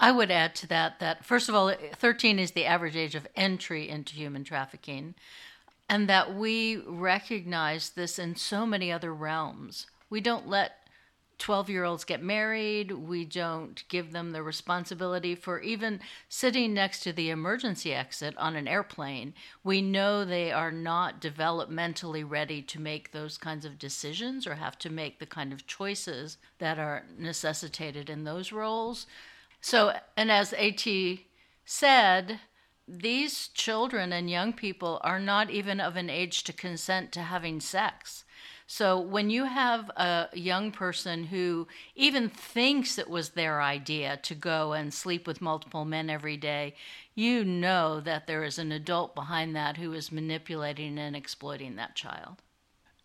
I 0.00 0.10
would 0.12 0.30
add 0.30 0.54
to 0.56 0.66
that 0.68 0.98
that, 1.00 1.24
first 1.24 1.48
of 1.48 1.54
all, 1.54 1.72
13 1.94 2.38
is 2.38 2.52
the 2.52 2.64
average 2.64 2.96
age 2.96 3.14
of 3.14 3.26
entry 3.36 3.88
into 3.88 4.14
human 4.14 4.44
trafficking, 4.44 5.14
and 5.88 6.08
that 6.08 6.34
we 6.34 6.78
recognize 6.78 7.90
this 7.90 8.18
in 8.18 8.36
so 8.36 8.64
many 8.66 8.90
other 8.90 9.12
realms. 9.14 9.86
We 10.08 10.20
don't 10.20 10.48
let 10.48 10.83
12 11.38 11.70
year 11.70 11.84
olds 11.84 12.04
get 12.04 12.22
married. 12.22 12.92
We 12.92 13.24
don't 13.24 13.82
give 13.88 14.12
them 14.12 14.32
the 14.32 14.42
responsibility 14.42 15.34
for 15.34 15.60
even 15.60 16.00
sitting 16.28 16.74
next 16.74 17.00
to 17.00 17.12
the 17.12 17.30
emergency 17.30 17.92
exit 17.92 18.36
on 18.36 18.56
an 18.56 18.68
airplane. 18.68 19.34
We 19.62 19.82
know 19.82 20.24
they 20.24 20.52
are 20.52 20.72
not 20.72 21.20
developmentally 21.20 22.28
ready 22.28 22.62
to 22.62 22.80
make 22.80 23.12
those 23.12 23.38
kinds 23.38 23.64
of 23.64 23.78
decisions 23.78 24.46
or 24.46 24.54
have 24.54 24.78
to 24.80 24.90
make 24.90 25.18
the 25.18 25.26
kind 25.26 25.52
of 25.52 25.66
choices 25.66 26.38
that 26.58 26.78
are 26.78 27.04
necessitated 27.18 28.08
in 28.08 28.24
those 28.24 28.52
roles. 28.52 29.06
So, 29.60 29.94
and 30.16 30.30
as 30.30 30.52
AT 30.52 30.86
said, 31.64 32.40
these 32.86 33.48
children 33.48 34.12
and 34.12 34.28
young 34.28 34.52
people 34.52 35.00
are 35.02 35.18
not 35.18 35.50
even 35.50 35.80
of 35.80 35.96
an 35.96 36.10
age 36.10 36.44
to 36.44 36.52
consent 36.52 37.12
to 37.12 37.22
having 37.22 37.60
sex. 37.60 38.23
So 38.66 38.98
when 38.98 39.28
you 39.28 39.44
have 39.44 39.90
a 39.90 40.28
young 40.32 40.72
person 40.72 41.24
who 41.24 41.68
even 41.94 42.28
thinks 42.28 42.98
it 42.98 43.10
was 43.10 43.30
their 43.30 43.60
idea 43.60 44.16
to 44.22 44.34
go 44.34 44.72
and 44.72 44.92
sleep 44.92 45.26
with 45.26 45.42
multiple 45.42 45.84
men 45.84 46.08
every 46.08 46.36
day, 46.36 46.74
you 47.14 47.44
know 47.44 48.00
that 48.00 48.26
there 48.26 48.42
is 48.42 48.58
an 48.58 48.72
adult 48.72 49.14
behind 49.14 49.54
that 49.54 49.76
who 49.76 49.92
is 49.92 50.10
manipulating 50.10 50.98
and 50.98 51.14
exploiting 51.14 51.76
that 51.76 51.94
child. 51.94 52.42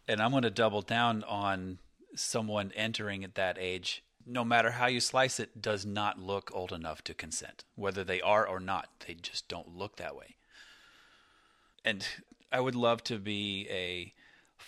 And 0.07 0.21
I'm 0.21 0.31
going 0.31 0.43
to 0.43 0.49
double 0.49 0.81
down 0.81 1.23
on 1.25 1.79
someone 2.15 2.71
entering 2.75 3.23
at 3.23 3.35
that 3.35 3.57
age 3.59 4.03
no 4.29 4.45
matter 4.45 4.71
how 4.71 4.85
you 4.85 4.99
slice 4.99 5.39
it, 5.39 5.61
does 5.61 5.85
not 5.85 6.19
look 6.19 6.51
old 6.53 6.71
enough 6.71 7.03
to 7.05 7.13
consent. 7.13 7.63
Whether 7.75 8.03
they 8.03 8.21
are 8.21 8.47
or 8.47 8.59
not, 8.59 8.89
they 9.07 9.15
just 9.15 9.47
don't 9.47 9.75
look 9.75 9.97
that 9.97 10.15
way. 10.15 10.35
And 11.83 12.05
I 12.51 12.59
would 12.59 12.75
love 12.75 13.03
to 13.05 13.17
be 13.17 13.67
a 13.69 14.13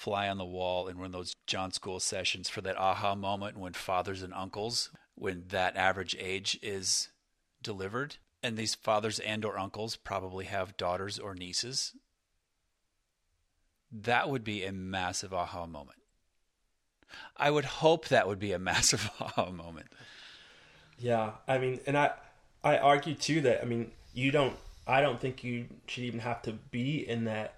fly 0.02 0.28
on 0.28 0.40
the 0.40 0.44
wall 0.46 0.88
in 0.88 0.98
one 0.98 1.06
of 1.06 1.12
those 1.12 1.36
John 1.46 1.72
School 1.72 2.00
sessions 2.00 2.50
for 2.50 2.62
that 2.62 2.76
aha 2.76 3.14
moment 3.14 3.56
when 3.56 3.74
fathers 3.74 4.24
and 4.24 4.34
uncles, 4.34 4.90
when 5.14 5.44
that 5.50 5.78
average 5.78 6.16
age 6.20 6.58
is 6.64 7.10
delivered, 7.62 8.16
and 8.42 8.58
these 8.58 8.74
fathers 8.74 9.20
and 9.20 9.46
or 9.46 9.60
uncles 9.60 9.96
probably 9.96 10.46
have 10.46 10.76
daughters 10.76 11.20
or 11.20 11.36
nieces. 11.36 11.94
That 13.92 14.28
would 14.28 14.44
be 14.44 14.66
a 14.66 14.72
massive 14.72 15.36
aha 15.36 15.68
moment. 15.68 16.00
I 17.38 17.52
would 17.52 17.66
hope 17.66 18.08
that 18.08 18.28
would 18.28 18.40
be 18.40 18.54
a 18.54 18.60
massive 18.72 19.08
aha 19.20 19.52
moment. 19.52 19.90
Yeah, 20.98 21.34
I 21.48 21.60
mean, 21.60 21.80
and 21.86 21.96
I 21.96 22.14
I 22.64 22.80
argue 22.80 23.14
too 23.14 23.42
that 23.42 23.62
I 23.62 23.66
mean 23.66 23.92
you 24.16 24.32
don't 24.32 24.58
I 24.88 25.02
don't 25.02 25.22
think 25.22 25.44
you 25.44 25.68
should 25.86 26.06
even 26.06 26.22
have 26.22 26.42
to 26.44 26.54
be 26.54 27.08
in 27.08 27.26
that 27.26 27.54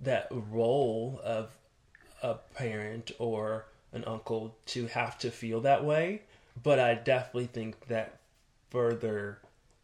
that 0.00 0.26
role 0.30 1.20
of 1.22 1.56
a 2.24 2.34
parent 2.54 3.12
or 3.20 3.66
an 3.92 4.04
uncle 4.06 4.56
to 4.66 4.86
have 4.88 5.18
to 5.18 5.30
feel 5.30 5.60
that 5.60 5.84
way, 5.84 6.22
but 6.62 6.80
I 6.80 6.94
definitely 6.94 7.46
think 7.46 7.86
that 7.88 8.18
further 8.70 9.38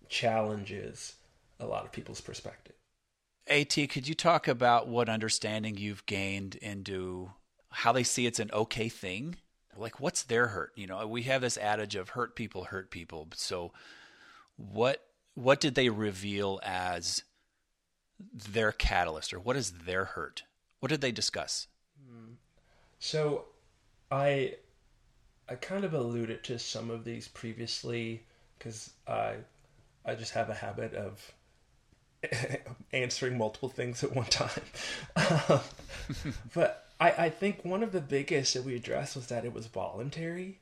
challenges 0.08 1.14
a 1.60 1.66
lot 1.66 1.84
of 1.84 1.92
people's 1.92 2.20
perspective. 2.22 2.74
AT, 3.46 3.74
could 3.90 4.08
you 4.08 4.14
talk 4.14 4.48
about 4.48 4.88
what 4.88 5.08
understanding 5.08 5.76
you've 5.76 6.06
gained 6.06 6.54
into 6.56 7.32
how 7.70 7.92
they 7.92 8.02
see 8.04 8.26
it's 8.26 8.40
an 8.40 8.50
okay 8.52 8.88
thing 8.88 9.36
Like, 9.76 10.00
what's 10.00 10.22
their 10.24 10.48
hurt? 10.48 10.72
You 10.76 10.86
know, 10.86 11.06
we 11.06 11.22
have 11.24 11.42
this 11.42 11.56
adage 11.58 11.94
of 11.96 12.10
hurt 12.10 12.34
people 12.36 12.64
hurt 12.64 12.90
people. 12.90 13.28
So, 13.34 13.72
what 14.56 15.04
what 15.34 15.60
did 15.60 15.74
they 15.74 15.88
reveal 15.88 16.60
as 16.62 17.22
their 18.34 18.72
catalyst, 18.72 19.32
or 19.32 19.40
what 19.40 19.56
is 19.56 19.72
their 19.86 20.04
hurt? 20.06 20.42
What 20.80 20.90
did 20.90 21.00
they 21.00 21.12
discuss? 21.12 21.68
So, 23.00 23.46
I 24.10 24.56
I 25.48 25.56
kind 25.56 25.84
of 25.84 25.94
alluded 25.94 26.44
to 26.44 26.58
some 26.58 26.90
of 26.90 27.04
these 27.04 27.26
previously 27.26 28.22
because 28.58 28.90
I 29.08 29.36
I 30.04 30.14
just 30.14 30.32
have 30.34 30.48
a 30.48 30.54
habit 30.54 30.94
of 30.94 31.32
answering 32.92 33.36
multiple 33.38 33.68
things 33.68 34.04
at 34.04 34.14
one 34.14 34.26
time. 34.26 34.62
but 36.54 36.88
I, 37.00 37.10
I 37.10 37.30
think 37.30 37.64
one 37.64 37.82
of 37.82 37.92
the 37.92 38.00
biggest 38.00 38.54
that 38.54 38.64
we 38.64 38.76
addressed 38.76 39.16
was 39.16 39.28
that 39.28 39.44
it 39.44 39.54
was 39.54 39.66
voluntary, 39.66 40.58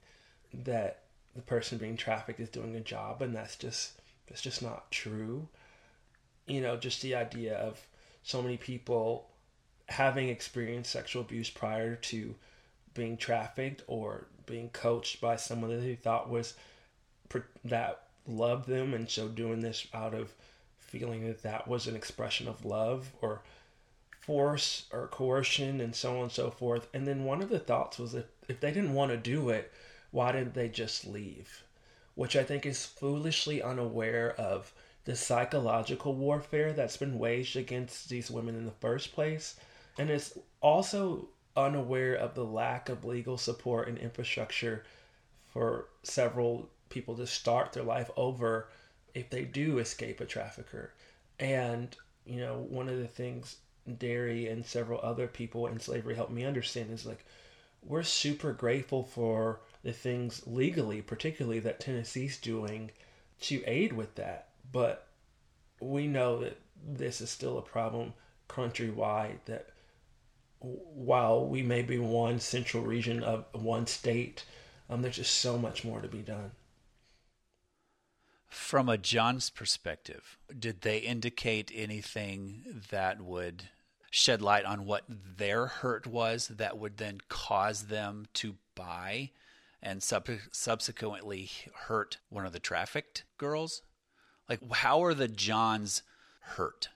that 0.52 1.02
the 1.35 1.42
person 1.42 1.78
being 1.78 1.97
trafficked 1.97 2.40
is 2.40 2.49
doing 2.49 2.76
a 2.76 2.80
job, 2.80 3.23
and 3.23 3.35
that's 3.35 3.57
just 3.57 4.00
that's 4.28 4.42
just 4.42 4.62
not 4.62 4.90
true. 4.90 5.49
You 6.47 6.61
know, 6.61 6.76
just 6.76 7.02
the 7.02 7.14
idea 7.14 7.57
of 7.57 7.80
so 8.23 8.40
many 8.40 8.57
people 8.57 9.28
having 9.88 10.28
experienced 10.28 10.90
sexual 10.90 11.23
abuse 11.23 11.50
prior 11.50 11.97
to 11.97 12.35
being 12.95 13.16
trafficked 13.16 13.83
or 13.87 14.26
being 14.47 14.68
coached 14.71 15.21
by 15.21 15.37
someone 15.37 15.71
that 15.71 15.83
they 15.83 15.95
thought 15.95 16.30
was 16.30 16.54
that 17.64 18.02
loved 18.26 18.68
them 18.68 18.95
and 18.95 19.09
so 19.09 19.28
doing 19.28 19.61
this 19.61 19.87
out 19.95 20.14
of 20.14 20.33
feeling 20.78 21.26
that 21.26 21.42
that 21.42 21.68
was 21.68 21.87
an 21.87 21.97
expression 21.97 22.49
of 22.49 22.64
love 22.64 23.11
or 23.21 23.42
force 24.21 24.85
or 24.92 25.07
coercion 25.09 25.80
and 25.80 25.95
so 25.95 26.16
on 26.16 26.25
and 26.25 26.33
so 26.33 26.50
forth. 26.50 26.87
And 26.92 27.07
then 27.07 27.25
one 27.25 27.42
of 27.42 27.49
the 27.49 27.59
thoughts 27.59 27.99
was 27.99 28.14
if, 28.14 28.26
if 28.49 28.61
they 28.61 28.73
didn't 28.73 28.95
want 28.95 29.11
to 29.11 29.16
do 29.16 29.49
it 29.50 29.73
why 30.11 30.33
didn't 30.33 30.54
they 30.54 30.68
just 30.68 31.07
leave? 31.07 31.62
Which 32.14 32.35
i 32.37 32.42
think 32.42 32.66
is 32.66 32.87
foolishly 32.87 33.62
unaware 33.62 34.35
of 34.38 34.73
the 35.04 35.14
psychological 35.16 36.14
warfare 36.14 36.73
that's 36.73 36.97
been 36.97 37.18
waged 37.18 37.57
against 37.57 38.09
these 38.09 38.30
women 38.30 38.54
in 38.54 38.66
the 38.66 38.73
first 38.73 39.12
place 39.12 39.57
and 39.99 40.11
is 40.11 40.38
also 40.61 41.28
unaware 41.57 42.14
of 42.14 42.35
the 42.35 42.45
lack 42.45 42.88
of 42.88 43.05
legal 43.05 43.37
support 43.37 43.88
and 43.88 43.99
infrastructure 43.99 44.85
for 45.52 45.88
several 46.02 46.71
people 46.88 47.17
to 47.17 47.26
start 47.26 47.73
their 47.73 47.83
life 47.83 48.11
over 48.17 48.69
if 49.12 49.28
they 49.28 49.43
do 49.43 49.78
escape 49.78 50.21
a 50.21 50.25
trafficker. 50.25 50.93
And, 51.40 51.95
you 52.25 52.40
know, 52.40 52.64
one 52.69 52.88
of 52.88 52.99
the 52.99 53.09
things 53.09 53.57
Derri 53.88 54.50
and 54.50 54.64
several 54.64 55.00
other 55.02 55.26
people 55.26 55.67
End 55.67 55.83
Slavery 55.83 56.14
helped 56.14 56.33
me 56.33 56.45
understand 56.45 56.90
is 56.90 57.07
like, 57.07 57.25
we're 57.83 58.02
super 58.02 58.52
grateful 58.52 59.02
for 59.02 59.61
the 59.83 59.93
things 59.93 60.47
legally, 60.47 61.00
particularly 61.00 61.61
that 61.61 61.81
Tennessee's 61.81 62.38
doing 62.38 62.90
to 63.43 63.62
aid 63.67 63.93
with 63.93 64.14
that. 64.17 64.49
But 64.73 65.07
we 65.81 66.07
know 66.07 66.40
that 66.40 66.59
this 66.87 67.21
is 67.21 67.31
still 67.31 67.59
a 67.59 67.62
problem 67.62 68.14
countrywide 68.49 69.38
that 69.47 69.69
while 70.61 71.47
we 71.47 71.62
may 71.62 71.83
be 71.83 71.99
one 71.99 72.41
central 72.41 72.83
region 72.83 73.23
of 73.23 73.45
one 73.53 73.87
state, 73.87 74.45
um, 74.91 75.03
there's 75.03 75.17
just 75.17 75.35
so 75.37 75.59
much 75.59 75.85
more 75.85 76.00
to 76.00 76.09
be 76.09 76.19
done. 76.19 76.50
From 78.49 78.88
a 78.88 78.99
John's 78.99 79.50
perspective, 79.50 80.38
did 80.59 80.81
they 80.81 80.99
indicate 80.99 81.71
anything 81.75 82.83
that 82.91 83.21
would 83.21 83.65
shed 84.11 84.41
light 84.41 84.65
on 84.65 84.87
what 84.87 85.05
their 85.09 85.67
hurt 85.67 86.07
was 86.07 86.49
that 86.49 86.79
would 86.79 86.97
then 86.97 87.21
cause 87.29 87.85
them 87.85 88.27
to 88.35 88.57
buy 88.75 89.31
and 89.83 90.03
sub- 90.03 90.29
subsequently 90.50 91.50
hurt 91.75 92.19
one 92.31 92.47
of 92.47 92.53
the 92.53 92.59
trafficked 92.59 93.25
girls? 93.37 93.83
Like, 94.49 94.61
how 94.73 95.05
are 95.05 95.15
the 95.15 95.29
Johns 95.29 96.03
hurt? 96.41 96.88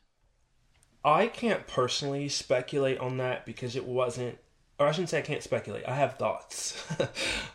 I 1.05 1.27
can't 1.27 1.67
personally 1.67 2.29
speculate 2.29 2.99
on 2.99 3.17
that 3.17 3.45
because 3.45 3.75
it 3.75 3.85
wasn't, 3.85 4.39
or 4.79 4.87
I 4.87 4.93
shouldn't 4.93 5.11
say 5.11 5.19
I 5.19 5.23
can't 5.23 5.43
speculate. 5.43 5.87
I 5.87 5.95
have 5.95 6.17
thoughts, 6.17 6.83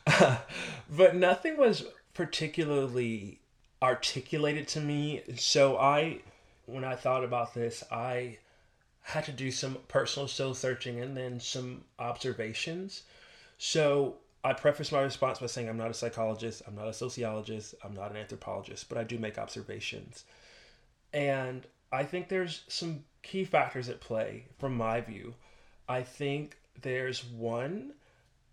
but 0.90 1.16
nothing 1.16 1.58
was 1.58 1.86
particularly 2.14 3.40
articulated 3.82 4.68
to 4.70 4.82
me. 4.82 5.24
So 5.38 5.78
I, 5.78 6.20
when 6.66 6.84
I 6.84 6.96
thought 6.96 7.24
about 7.24 7.54
this, 7.54 7.84
I 7.92 8.40
had 9.02 9.24
to 9.26 9.32
do 9.32 9.52
some 9.52 9.78
personal 9.88 10.28
soul 10.28 10.54
searching 10.54 11.00
and 11.00 11.16
then 11.16 11.40
some 11.40 11.86
observations. 11.98 13.04
So 13.58 14.18
I 14.44 14.54
preface 14.54 14.92
my 14.92 15.02
response 15.02 15.40
by 15.40 15.46
saying 15.48 15.70
I'm 15.70 15.78
not 15.78 15.92
a 15.92 15.94
psychologist, 15.94 16.62
I'm 16.68 16.76
not 16.76 16.90
a 16.90 16.94
sociologist, 16.94 17.76
I'm 17.84 17.94
not 17.94 18.12
an 18.12 18.18
anthropologist, 18.18 18.90
but 18.90 18.98
I 18.98 19.04
do 19.04 19.18
make 19.18 19.38
observations. 19.38 20.26
And 21.14 21.66
I 21.92 22.04
think 22.04 22.28
there's 22.28 22.64
some 22.68 23.06
key 23.28 23.44
factors 23.44 23.90
at 23.90 24.00
play 24.00 24.46
from 24.58 24.76
my 24.76 25.02
view. 25.02 25.36
I 25.88 26.02
think 26.02 26.58
there's 26.82 27.24
one, 27.26 27.94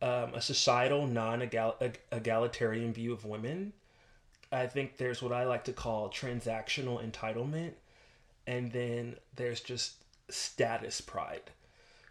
um, 0.02 0.34
a 0.34 0.40
societal 0.40 1.06
non 1.06 1.42
egalitarian 1.42 2.92
view 2.92 3.12
of 3.12 3.24
women. 3.24 3.72
I 4.50 4.66
think 4.66 4.96
there's 4.96 5.22
what 5.22 5.32
I 5.32 5.44
like 5.44 5.64
to 5.64 5.72
call 5.72 6.10
transactional 6.10 7.02
entitlement. 7.08 7.72
And 8.46 8.72
then 8.72 9.16
there's 9.36 9.60
just 9.60 9.94
status 10.28 11.00
pride. 11.00 11.50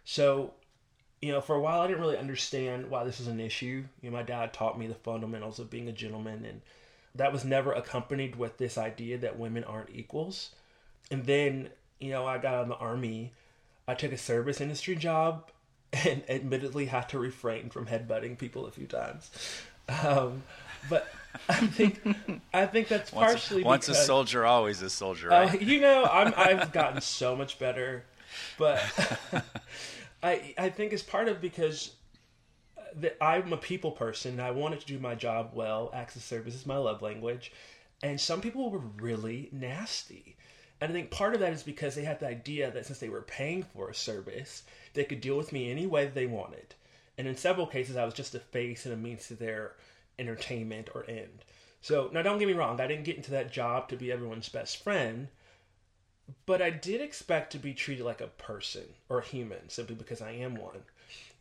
So, 0.04 0.54
you 1.22 1.32
know, 1.32 1.40
for 1.40 1.56
a 1.56 1.60
while 1.60 1.80
I 1.80 1.86
didn't 1.86 2.02
really 2.02 2.18
understand 2.18 2.90
why 2.90 3.04
this 3.04 3.18
was 3.18 3.28
an 3.28 3.40
issue. 3.40 3.84
You 4.00 4.10
know, 4.10 4.16
my 4.16 4.22
dad 4.22 4.52
taught 4.52 4.78
me 4.78 4.86
the 4.86 4.94
fundamentals 4.94 5.58
of 5.58 5.70
being 5.70 5.88
a 5.88 5.92
gentleman, 5.92 6.44
and 6.44 6.60
that 7.14 7.32
was 7.32 7.44
never 7.44 7.72
accompanied 7.72 8.36
with 8.36 8.58
this 8.58 8.76
idea 8.76 9.18
that 9.18 9.38
women 9.38 9.64
aren't 9.64 9.94
equals. 9.94 10.50
And 11.10 11.24
then, 11.24 11.70
you 12.00 12.10
know, 12.10 12.26
I 12.26 12.38
got 12.38 12.54
out 12.54 12.62
of 12.62 12.68
the 12.68 12.76
army. 12.76 13.32
I 13.86 13.94
took 13.94 14.12
a 14.12 14.18
service 14.18 14.60
industry 14.60 14.96
job 14.96 15.50
and 15.92 16.22
admittedly 16.28 16.86
had 16.86 17.08
to 17.10 17.18
refrain 17.18 17.70
from 17.70 17.86
headbutting 17.86 18.38
people 18.38 18.66
a 18.66 18.70
few 18.70 18.86
times. 18.86 19.30
Um, 19.88 20.42
but 20.88 21.08
I 21.48 21.66
think 21.66 22.00
I 22.52 22.66
think 22.66 22.88
that's 22.88 23.12
once, 23.12 23.32
partially 23.32 23.64
once 23.64 23.86
because, 23.86 24.02
a 24.02 24.04
soldier, 24.04 24.44
always 24.44 24.82
a 24.82 24.90
soldier. 24.90 25.32
uh, 25.32 25.52
you 25.52 25.80
know, 25.80 26.04
I'm, 26.04 26.32
I've 26.36 26.72
gotten 26.72 27.00
so 27.00 27.36
much 27.36 27.58
better, 27.58 28.04
but 28.58 28.80
I 30.22 30.54
I 30.56 30.68
think 30.70 30.92
it's 30.92 31.02
part 31.02 31.28
of 31.28 31.40
because 31.40 31.92
that 32.96 33.16
I'm 33.22 33.52
a 33.52 33.56
people 33.56 33.90
person. 33.90 34.40
I 34.40 34.52
wanted 34.52 34.80
to 34.80 34.86
do 34.86 34.98
my 34.98 35.14
job 35.14 35.50
well. 35.54 35.90
Access 35.92 36.24
service 36.24 36.54
is 36.54 36.66
my 36.66 36.76
love 36.76 37.02
language, 37.02 37.52
and 38.02 38.20
some 38.20 38.40
people 38.40 38.70
were 38.70 38.82
really 39.00 39.48
nasty. 39.52 40.36
And 40.80 40.90
I 40.90 40.94
think 40.94 41.10
part 41.10 41.34
of 41.34 41.40
that 41.40 41.52
is 41.52 41.62
because 41.62 41.94
they 41.94 42.04
had 42.04 42.20
the 42.20 42.26
idea 42.26 42.70
that 42.70 42.86
since 42.86 42.98
they 42.98 43.08
were 43.08 43.22
paying 43.22 43.62
for 43.62 43.88
a 43.88 43.94
service, 43.94 44.64
they 44.92 45.04
could 45.04 45.20
deal 45.20 45.36
with 45.36 45.52
me 45.52 45.70
any 45.70 45.86
way 45.86 46.06
they 46.06 46.26
wanted. 46.26 46.74
And 47.16 47.28
in 47.28 47.36
several 47.36 47.66
cases, 47.66 47.96
I 47.96 48.04
was 48.04 48.14
just 48.14 48.34
a 48.34 48.40
face 48.40 48.84
and 48.84 48.94
a 48.94 48.96
means 48.96 49.28
to 49.28 49.34
their 49.34 49.72
entertainment 50.18 50.90
or 50.94 51.04
end. 51.08 51.44
So 51.80 52.10
now, 52.12 52.22
don't 52.22 52.38
get 52.38 52.48
me 52.48 52.54
wrong. 52.54 52.80
I 52.80 52.86
didn't 52.86 53.04
get 53.04 53.16
into 53.16 53.32
that 53.32 53.52
job 53.52 53.88
to 53.88 53.96
be 53.96 54.10
everyone's 54.10 54.48
best 54.48 54.82
friend, 54.82 55.28
but 56.46 56.62
I 56.62 56.70
did 56.70 57.00
expect 57.00 57.52
to 57.52 57.58
be 57.58 57.74
treated 57.74 58.04
like 58.04 58.22
a 58.22 58.26
person 58.26 58.84
or 59.08 59.18
a 59.18 59.24
human 59.24 59.68
simply 59.68 59.94
because 59.94 60.22
I 60.22 60.30
am 60.30 60.54
one. 60.54 60.82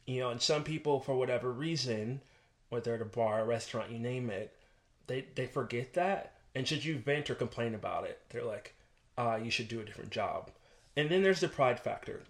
You 0.06 0.20
know, 0.20 0.30
and 0.32 0.42
some 0.42 0.64
people, 0.64 1.00
for 1.00 1.16
whatever 1.16 1.50
reason, 1.50 2.20
whether 2.70 2.94
at 2.94 3.02
a 3.02 3.06
bar, 3.06 3.40
a 3.40 3.46
restaurant, 3.46 3.92
you 3.92 4.00
name 4.00 4.30
it, 4.30 4.54
they 5.08 5.26
they 5.36 5.48
forget 5.48 5.94
that. 5.94 6.34
And 6.54 6.68
should 6.68 6.84
you 6.84 6.98
vent 6.98 7.30
or 7.30 7.36
complain 7.36 7.74
about 7.74 8.04
it, 8.04 8.20
they're 8.30 8.44
like, 8.44 8.76
uh, 9.18 9.40
you 9.42 9.52
should 9.52 9.68
do 9.68 9.80
a 9.80 9.86
different 9.86 10.12
job. 10.12 10.50
And 10.96 11.10
then 11.10 11.24
there's 11.24 11.40
the 11.40 11.48
pride 11.48 11.80
factor. 11.80 12.22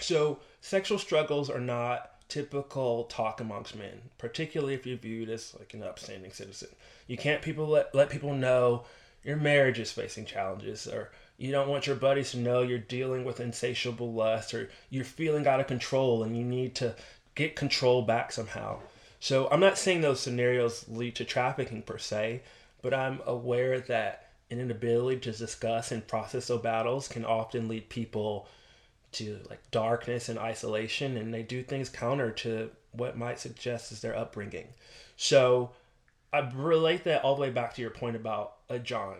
So 0.00 0.38
sexual 0.60 0.98
struggles 0.98 1.48
are 1.48 1.60
not 1.60 2.10
typical 2.28 3.04
talk 3.04 3.40
amongst 3.40 3.76
men, 3.76 4.00
particularly 4.18 4.74
if 4.74 4.86
you're 4.86 4.96
viewed 4.96 5.30
as 5.30 5.54
like 5.58 5.74
an 5.74 5.82
upstanding 5.82 6.32
citizen. 6.32 6.68
You 7.06 7.16
can't 7.16 7.42
people 7.42 7.66
let, 7.66 7.94
let 7.94 8.10
people 8.10 8.34
know 8.34 8.84
your 9.22 9.36
marriage 9.36 9.78
is 9.78 9.92
facing 9.92 10.24
challenges 10.24 10.86
or 10.86 11.10
you 11.36 11.50
don't 11.50 11.68
want 11.68 11.86
your 11.86 11.96
buddies 11.96 12.30
to 12.32 12.38
know 12.38 12.62
you're 12.62 12.78
dealing 12.78 13.24
with 13.24 13.40
insatiable 13.40 14.12
lust 14.12 14.54
or 14.54 14.70
you're 14.90 15.04
feeling 15.04 15.46
out 15.46 15.60
of 15.60 15.66
control 15.66 16.22
and 16.22 16.36
you 16.36 16.44
need 16.44 16.74
to 16.76 16.94
get 17.34 17.56
control 17.56 18.02
back 18.02 18.32
somehow. 18.32 18.78
So 19.20 19.48
I'm 19.50 19.60
not 19.60 19.78
saying 19.78 20.00
those 20.00 20.20
scenarios 20.20 20.84
lead 20.88 21.16
to 21.16 21.24
trafficking 21.24 21.82
per 21.82 21.98
se, 21.98 22.42
but 22.82 22.92
I'm 22.92 23.20
aware 23.26 23.80
that 23.80 24.23
an 24.54 24.60
inability 24.60 25.20
to 25.20 25.32
discuss 25.32 25.92
and 25.92 26.06
process 26.06 26.46
those 26.46 26.62
battles 26.62 27.08
can 27.08 27.24
often 27.24 27.68
lead 27.68 27.88
people 27.88 28.48
to 29.12 29.40
like 29.50 29.70
darkness 29.70 30.28
and 30.28 30.38
isolation 30.38 31.16
and 31.16 31.32
they 31.32 31.42
do 31.42 31.62
things 31.62 31.88
counter 31.88 32.30
to 32.30 32.70
what 32.92 33.18
might 33.18 33.38
suggest 33.38 33.92
is 33.92 34.00
their 34.00 34.16
upbringing. 34.16 34.68
So 35.16 35.70
i 36.32 36.50
relate 36.54 37.04
that 37.04 37.22
all 37.22 37.36
the 37.36 37.42
way 37.42 37.50
back 37.50 37.74
to 37.74 37.80
your 37.80 37.90
point 37.90 38.16
about 38.16 38.54
a 38.68 38.78
john. 38.78 39.18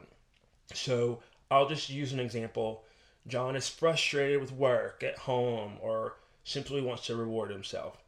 So 0.72 1.20
i'll 1.50 1.68
just 1.68 1.90
use 1.90 2.12
an 2.12 2.20
example. 2.20 2.84
John 3.26 3.56
is 3.56 3.68
frustrated 3.68 4.40
with 4.40 4.52
work 4.52 5.02
at 5.02 5.18
home 5.18 5.78
or 5.80 6.16
simply 6.44 6.80
wants 6.80 7.06
to 7.06 7.16
reward 7.16 7.50
himself. 7.50 8.02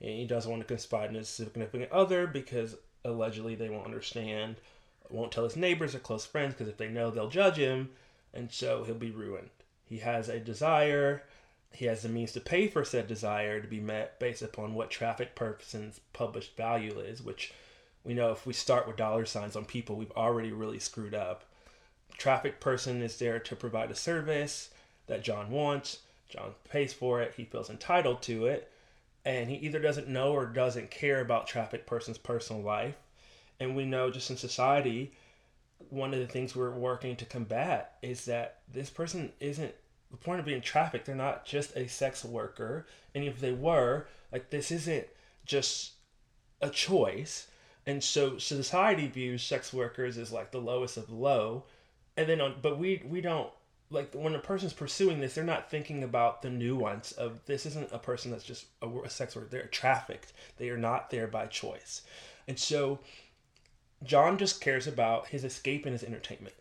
And 0.00 0.10
he 0.10 0.26
doesn't 0.26 0.50
want 0.50 0.62
to 0.62 0.66
confide 0.66 1.10
in 1.10 1.14
his 1.14 1.28
significant 1.28 1.92
other 1.92 2.26
because 2.26 2.76
allegedly 3.04 3.54
they 3.54 3.68
won't 3.68 3.84
understand, 3.84 4.56
won't 5.12 5.32
tell 5.32 5.44
his 5.44 5.56
neighbors 5.56 5.94
or 5.94 5.98
close 5.98 6.24
friends 6.24 6.54
because 6.54 6.68
if 6.68 6.76
they 6.76 6.88
know, 6.88 7.10
they'll 7.10 7.28
judge 7.28 7.56
him, 7.56 7.90
and 8.32 8.50
so 8.50 8.84
he'll 8.84 8.94
be 8.94 9.10
ruined. 9.10 9.50
He 9.84 9.98
has 9.98 10.28
a 10.28 10.40
desire. 10.40 11.22
He 11.72 11.86
has 11.86 12.02
the 12.02 12.08
means 12.08 12.32
to 12.32 12.40
pay 12.40 12.68
for 12.68 12.84
said 12.84 13.08
desire 13.08 13.60
to 13.60 13.68
be 13.68 13.80
met 13.80 14.18
based 14.18 14.42
upon 14.42 14.74
what 14.74 14.90
traffic 14.90 15.34
person's 15.34 16.00
published 16.12 16.56
value 16.56 16.98
is, 16.98 17.22
which 17.22 17.52
we 18.04 18.14
know 18.14 18.32
if 18.32 18.46
we 18.46 18.52
start 18.52 18.86
with 18.86 18.96
dollar 18.96 19.26
signs 19.26 19.56
on 19.56 19.64
people, 19.64 19.96
we've 19.96 20.10
already 20.12 20.52
really 20.52 20.78
screwed 20.78 21.14
up. 21.14 21.44
Traffic 22.16 22.60
person 22.60 23.02
is 23.02 23.18
there 23.18 23.38
to 23.38 23.56
provide 23.56 23.90
a 23.90 23.94
service 23.94 24.70
that 25.06 25.22
John 25.22 25.50
wants. 25.50 26.00
John 26.28 26.54
pays 26.68 26.92
for 26.92 27.20
it. 27.20 27.34
He 27.36 27.44
feels 27.44 27.70
entitled 27.70 28.22
to 28.22 28.46
it. 28.46 28.70
And 29.24 29.48
he 29.48 29.56
either 29.56 29.78
doesn't 29.78 30.08
know 30.08 30.32
or 30.32 30.46
doesn't 30.46 30.90
care 30.90 31.20
about 31.20 31.46
traffic 31.46 31.86
person's 31.86 32.18
personal 32.18 32.62
life. 32.62 32.96
And 33.62 33.76
we 33.76 33.84
know 33.84 34.10
just 34.10 34.30
in 34.30 34.36
society, 34.36 35.12
one 35.88 36.12
of 36.12 36.20
the 36.20 36.26
things 36.26 36.56
we're 36.56 36.70
working 36.70 37.14
to 37.16 37.24
combat 37.24 37.96
is 38.02 38.24
that 38.24 38.58
this 38.72 38.90
person 38.90 39.32
isn't 39.38 39.72
the 40.10 40.16
point 40.16 40.40
of 40.40 40.46
being 40.46 40.60
trafficked. 40.60 41.06
They're 41.06 41.14
not 41.14 41.44
just 41.44 41.76
a 41.76 41.88
sex 41.88 42.24
worker. 42.24 42.86
And 43.14 43.24
if 43.24 43.40
they 43.40 43.52
were, 43.52 44.08
like, 44.32 44.50
this 44.50 44.72
isn't 44.72 45.06
just 45.44 45.92
a 46.60 46.70
choice 46.70 47.48
and 47.86 48.02
so 48.02 48.38
society 48.38 49.08
views 49.08 49.42
sex 49.42 49.72
workers 49.72 50.16
as 50.16 50.32
like 50.32 50.52
the 50.52 50.60
lowest 50.60 50.96
of 50.96 51.10
low 51.10 51.64
and 52.16 52.28
then 52.28 52.40
on 52.40 52.54
but 52.62 52.78
we 52.78 53.02
we 53.08 53.20
don't 53.20 53.50
like 53.90 54.14
when 54.14 54.34
a 54.34 54.38
person's 54.38 54.72
pursuing 54.72 55.20
this 55.20 55.34
they're 55.34 55.44
not 55.44 55.68
thinking 55.70 56.04
about 56.04 56.40
the 56.42 56.48
nuance 56.48 57.10
of 57.12 57.44
this 57.46 57.66
isn't 57.66 57.90
a 57.92 57.98
person 57.98 58.30
that's 58.30 58.44
just 58.44 58.66
a, 58.80 58.88
a 58.88 59.10
sex 59.10 59.34
worker 59.34 59.48
they're 59.50 59.66
trafficked 59.66 60.32
they 60.58 60.68
are 60.68 60.78
not 60.78 61.10
there 61.10 61.26
by 61.26 61.46
choice 61.46 62.02
and 62.46 62.58
so 62.58 63.00
john 64.04 64.38
just 64.38 64.60
cares 64.60 64.86
about 64.86 65.28
his 65.28 65.44
escape 65.44 65.84
and 65.84 65.92
his 65.92 66.04
entertainment 66.04 66.54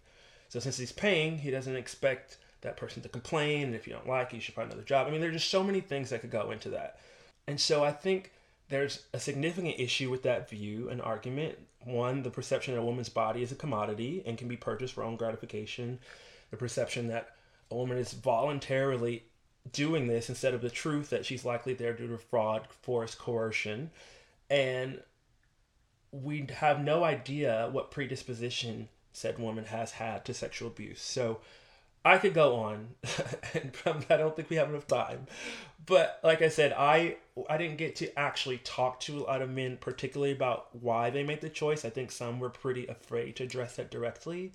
so 0.49 0.59
since 0.59 0.77
he's 0.77 0.91
paying 0.91 1.37
he 1.37 1.51
doesn't 1.51 1.75
expect 1.75 2.37
that 2.61 2.77
person 2.77 3.01
to 3.01 3.09
complain 3.09 3.67
and 3.67 3.75
if 3.75 3.87
you 3.87 3.93
don't 3.93 4.07
like 4.07 4.31
it 4.31 4.35
you 4.35 4.41
should 4.41 4.53
find 4.55 4.69
another 4.69 4.85
job 4.85 5.07
i 5.07 5.11
mean 5.11 5.21
there's 5.21 5.33
just 5.33 5.49
so 5.49 5.63
many 5.63 5.81
things 5.81 6.09
that 6.09 6.21
could 6.21 6.31
go 6.31 6.51
into 6.51 6.69
that 6.69 6.99
and 7.47 7.59
so 7.59 7.83
i 7.83 7.91
think 7.91 8.31
there's 8.71 9.03
a 9.13 9.19
significant 9.19 9.75
issue 9.77 10.09
with 10.09 10.23
that 10.23 10.49
view 10.49 10.89
and 10.89 11.01
argument. 11.01 11.57
One, 11.83 12.23
the 12.23 12.29
perception 12.29 12.73
that 12.73 12.79
a 12.79 12.85
woman's 12.85 13.09
body 13.09 13.43
is 13.43 13.51
a 13.51 13.55
commodity 13.55 14.23
and 14.25 14.37
can 14.37 14.47
be 14.47 14.55
purchased 14.55 14.93
for 14.93 15.03
own 15.03 15.17
gratification. 15.17 15.99
The 16.51 16.57
perception 16.57 17.09
that 17.09 17.35
a 17.69 17.75
woman 17.75 17.97
is 17.97 18.13
voluntarily 18.13 19.23
doing 19.73 20.07
this 20.07 20.29
instead 20.29 20.53
of 20.53 20.61
the 20.61 20.69
truth 20.69 21.09
that 21.09 21.25
she's 21.25 21.43
likely 21.43 21.73
there 21.73 21.93
due 21.93 22.07
to 22.07 22.17
fraud, 22.17 22.65
forced 22.81 23.19
coercion. 23.19 23.91
And 24.49 25.01
we 26.11 26.47
have 26.55 26.83
no 26.83 27.03
idea 27.03 27.69
what 27.71 27.91
predisposition 27.91 28.89
said 29.13 29.39
woman 29.39 29.65
has 29.65 29.91
had 29.91 30.25
to 30.25 30.33
sexual 30.33 30.67
abuse. 30.67 31.01
So 31.01 31.39
I 32.03 32.17
could 32.17 32.33
go 32.33 32.55
on, 32.55 32.89
and 33.53 33.71
I 34.09 34.17
don't 34.17 34.35
think 34.35 34.49
we 34.49 34.55
have 34.55 34.69
enough 34.69 34.87
time. 34.87 35.27
But 35.85 36.19
like 36.23 36.41
I 36.41 36.49
said, 36.49 36.73
I 36.73 37.17
I 37.49 37.57
didn't 37.57 37.77
get 37.77 37.95
to 37.97 38.19
actually 38.19 38.57
talk 38.59 38.99
to 39.01 39.19
a 39.19 39.23
lot 39.23 39.41
of 39.41 39.49
men, 39.49 39.77
particularly 39.77 40.31
about 40.31 40.67
why 40.75 41.09
they 41.09 41.23
made 41.23 41.41
the 41.41 41.49
choice. 41.49 41.85
I 41.85 41.89
think 41.89 42.11
some 42.11 42.39
were 42.39 42.49
pretty 42.49 42.87
afraid 42.87 43.35
to 43.37 43.43
address 43.43 43.75
that 43.75 43.91
directly. 43.91 44.53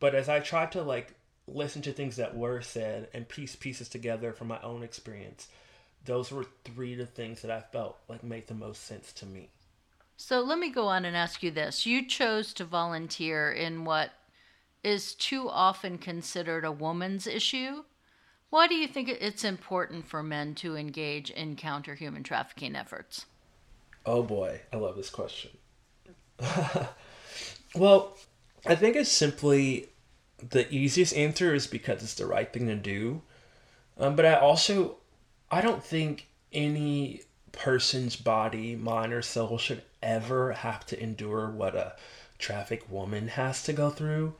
But 0.00 0.14
as 0.14 0.28
I 0.28 0.40
tried 0.40 0.72
to 0.72 0.82
like 0.82 1.14
listen 1.46 1.82
to 1.82 1.92
things 1.92 2.16
that 2.16 2.36
were 2.36 2.60
said 2.62 3.08
and 3.12 3.28
piece 3.28 3.56
pieces 3.56 3.88
together 3.88 4.32
from 4.32 4.48
my 4.48 4.60
own 4.62 4.82
experience, 4.82 5.48
those 6.04 6.30
were 6.30 6.46
three 6.64 6.92
of 6.92 6.98
the 6.98 7.06
things 7.06 7.42
that 7.42 7.50
I 7.50 7.60
felt 7.60 7.98
like 8.08 8.22
made 8.22 8.46
the 8.46 8.54
most 8.54 8.84
sense 8.84 9.12
to 9.14 9.26
me. 9.26 9.50
So 10.16 10.40
let 10.40 10.58
me 10.58 10.70
go 10.70 10.86
on 10.86 11.04
and 11.04 11.16
ask 11.16 11.42
you 11.42 11.50
this. 11.50 11.86
You 11.86 12.06
chose 12.06 12.52
to 12.54 12.64
volunteer 12.64 13.50
in 13.50 13.84
what 13.84 14.10
is 14.82 15.14
too 15.14 15.48
often 15.48 15.98
considered 15.98 16.64
a 16.64 16.72
woman's 16.72 17.26
issue. 17.26 17.84
Why 18.50 18.68
do 18.68 18.74
you 18.74 18.86
think 18.86 19.08
it's 19.08 19.42
important 19.42 20.06
for 20.06 20.22
men 20.22 20.54
to 20.56 20.76
engage 20.76 21.30
in 21.30 21.56
counter 21.56 21.94
human 21.94 22.22
trafficking 22.22 22.76
efforts? 22.76 23.26
Oh 24.06 24.22
boy, 24.22 24.60
I 24.72 24.76
love 24.76 24.96
this 24.96 25.10
question. 25.10 25.50
well, 27.74 28.16
I 28.66 28.74
think 28.74 28.96
it's 28.96 29.10
simply 29.10 29.88
the 30.38 30.72
easiest 30.72 31.14
answer 31.14 31.54
is 31.54 31.66
because 31.66 32.02
it's 32.02 32.14
the 32.14 32.26
right 32.26 32.52
thing 32.52 32.66
to 32.66 32.76
do. 32.76 33.22
Um, 33.96 34.14
but 34.14 34.26
I 34.26 34.34
also, 34.34 34.98
I 35.50 35.60
don't 35.60 35.82
think 35.82 36.28
any 36.52 37.22
person's 37.56 38.16
body, 38.16 38.76
mind, 38.76 39.12
or 39.12 39.22
soul 39.22 39.58
should 39.58 39.82
ever 40.02 40.52
have 40.52 40.84
to 40.86 41.02
endure 41.02 41.48
what 41.48 41.74
a 41.74 41.94
traffic 42.38 42.90
woman 42.90 43.28
has 43.28 43.62
to 43.64 43.72
go 43.72 43.90
through. 43.90 44.34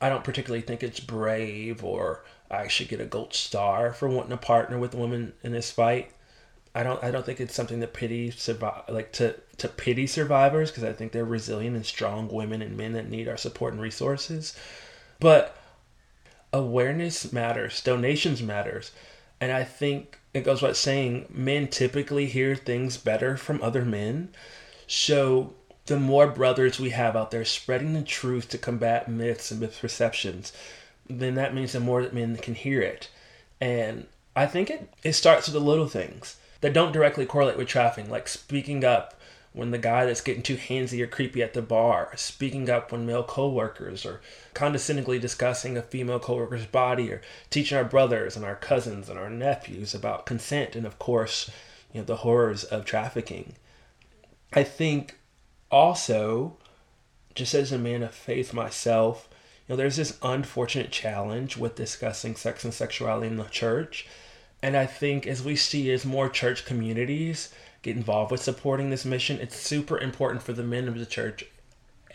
I 0.00 0.08
don't 0.08 0.24
particularly 0.24 0.62
think 0.62 0.82
it's 0.82 1.00
brave 1.00 1.82
or 1.82 2.24
I 2.50 2.68
should 2.68 2.88
get 2.88 3.00
a 3.00 3.06
gold 3.06 3.34
star 3.34 3.92
for 3.92 4.08
wanting 4.08 4.30
to 4.30 4.36
partner 4.36 4.78
with 4.78 4.94
a 4.94 4.98
woman 4.98 5.32
in 5.42 5.52
this 5.52 5.70
fight. 5.70 6.12
I 6.74 6.82
don't 6.82 7.02
I 7.02 7.10
don't 7.10 7.24
think 7.24 7.40
it's 7.40 7.54
something 7.54 7.80
that 7.80 7.94
pity 7.94 8.30
survive 8.30 8.82
like 8.88 9.10
to 9.12 9.34
to 9.56 9.68
pity 9.68 10.06
survivors 10.06 10.70
because 10.70 10.84
I 10.84 10.92
think 10.92 11.12
they're 11.12 11.24
resilient 11.24 11.74
and 11.74 11.86
strong 11.86 12.28
women 12.28 12.60
and 12.60 12.76
men 12.76 12.92
that 12.92 13.08
need 13.08 13.28
our 13.28 13.38
support 13.38 13.72
and 13.72 13.80
resources. 13.80 14.54
But 15.18 15.56
awareness 16.52 17.32
matters, 17.32 17.80
donations 17.80 18.42
matters. 18.42 18.92
And 19.40 19.52
I 19.52 19.64
think 19.64 20.18
it 20.36 20.44
goes 20.44 20.62
without 20.62 20.76
saying 20.76 21.26
men 21.30 21.68
typically 21.68 22.26
hear 22.26 22.54
things 22.54 22.96
better 22.96 23.36
from 23.36 23.62
other 23.62 23.84
men. 23.84 24.28
So 24.86 25.54
the 25.86 25.98
more 25.98 26.26
brothers 26.26 26.78
we 26.78 26.90
have 26.90 27.16
out 27.16 27.30
there 27.30 27.44
spreading 27.44 27.94
the 27.94 28.02
truth 28.02 28.48
to 28.50 28.58
combat 28.58 29.08
myths 29.08 29.50
and 29.50 29.62
misperceptions, 29.62 30.52
then 31.08 31.34
that 31.36 31.54
means 31.54 31.72
the 31.72 31.80
more 31.80 32.02
that 32.02 32.14
men 32.14 32.36
can 32.36 32.54
hear 32.54 32.82
it. 32.82 33.08
And 33.60 34.06
I 34.34 34.46
think 34.46 34.68
it, 34.70 34.92
it 35.02 35.12
starts 35.14 35.46
with 35.46 35.54
the 35.54 35.60
little 35.60 35.88
things 35.88 36.36
that 36.60 36.72
don't 36.72 36.92
directly 36.92 37.26
correlate 37.26 37.56
with 37.56 37.68
trafficking, 37.68 38.10
like 38.10 38.28
speaking 38.28 38.84
up 38.84 39.15
when 39.56 39.70
the 39.70 39.78
guy 39.78 40.04
that's 40.04 40.20
getting 40.20 40.42
too 40.42 40.58
handsy 40.58 41.00
or 41.00 41.06
creepy 41.06 41.42
at 41.42 41.54
the 41.54 41.62
bar, 41.62 42.12
speaking 42.14 42.68
up 42.68 42.92
when 42.92 43.06
male 43.06 43.24
coworkers 43.24 44.04
or 44.04 44.20
condescendingly 44.52 45.18
discussing 45.18 45.78
a 45.78 45.82
female 45.82 46.20
coworker's 46.20 46.66
body, 46.66 47.10
or 47.10 47.22
teaching 47.48 47.78
our 47.78 47.84
brothers 47.84 48.36
and 48.36 48.44
our 48.44 48.54
cousins 48.54 49.08
and 49.08 49.18
our 49.18 49.30
nephews 49.30 49.94
about 49.94 50.26
consent 50.26 50.76
and 50.76 50.84
of 50.84 50.98
course, 50.98 51.50
you 51.90 52.00
know, 52.00 52.04
the 52.04 52.16
horrors 52.16 52.64
of 52.64 52.84
trafficking. 52.84 53.54
I 54.52 54.62
think 54.62 55.16
also, 55.70 56.58
just 57.34 57.54
as 57.54 57.72
a 57.72 57.78
man 57.78 58.02
of 58.02 58.14
faith 58.14 58.52
myself, 58.52 59.26
you 59.66 59.72
know, 59.72 59.76
there's 59.76 59.96
this 59.96 60.18
unfortunate 60.22 60.90
challenge 60.90 61.56
with 61.56 61.76
discussing 61.76 62.36
sex 62.36 62.62
and 62.62 62.74
sexuality 62.74 63.26
in 63.28 63.36
the 63.36 63.44
church. 63.44 64.06
And 64.62 64.76
I 64.76 64.84
think 64.84 65.26
as 65.26 65.42
we 65.42 65.56
see 65.56 65.90
as 65.92 66.04
more 66.04 66.28
church 66.28 66.66
communities 66.66 67.54
get 67.86 67.96
involved 67.96 68.32
with 68.32 68.42
supporting 68.42 68.90
this 68.90 69.04
mission, 69.04 69.38
it's 69.40 69.56
super 69.56 69.96
important 69.96 70.42
for 70.42 70.52
the 70.52 70.64
men 70.64 70.88
of 70.88 70.98
the 70.98 71.06
church 71.06 71.44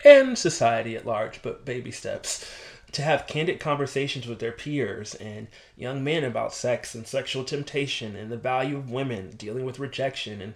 and 0.04 0.38
society 0.38 0.98
at 0.98 1.06
large, 1.06 1.42
but 1.42 1.64
baby 1.64 1.92
steps, 1.92 2.52
to 2.92 3.02
have 3.02 3.26
candid 3.26 3.58
conversations 3.58 4.28
with 4.28 4.40
their 4.40 4.52
peers 4.52 5.16
and 5.16 5.48
young 5.78 6.04
men 6.04 6.26
about 6.26 6.54
sex 6.54 6.94
and 6.94 7.08
sexual 7.08 7.46
temptation 7.46 8.18
and 8.18 8.30
the 8.30 8.38
value 8.38 8.76
of 8.76 8.92
women 8.92 9.30
dealing 9.38 9.64
with 9.64 9.80
rejection 9.80 10.42
and 10.42 10.56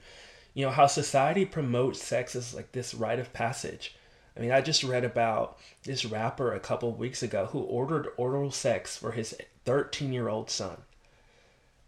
you 0.53 0.65
know 0.65 0.71
how 0.71 0.85
society 0.85 1.45
promotes 1.45 2.03
sex 2.03 2.35
as 2.35 2.53
like 2.53 2.73
this 2.73 2.93
rite 2.93 3.19
of 3.19 3.31
passage. 3.31 3.95
I 4.35 4.41
mean 4.41 4.51
i 4.51 4.59
just 4.59 4.83
read 4.83 5.05
about 5.05 5.57
this 5.83 6.03
rapper 6.03 6.51
a 6.53 6.59
couple 6.59 6.91
weeks 6.91 7.23
ago 7.23 7.45
who 7.45 7.59
ordered 7.59 8.09
oral 8.17 8.51
sex 8.51 8.97
for 8.97 9.13
his 9.13 9.33
13 9.63 10.11
year 10.11 10.27
old 10.27 10.49
son 10.49 10.81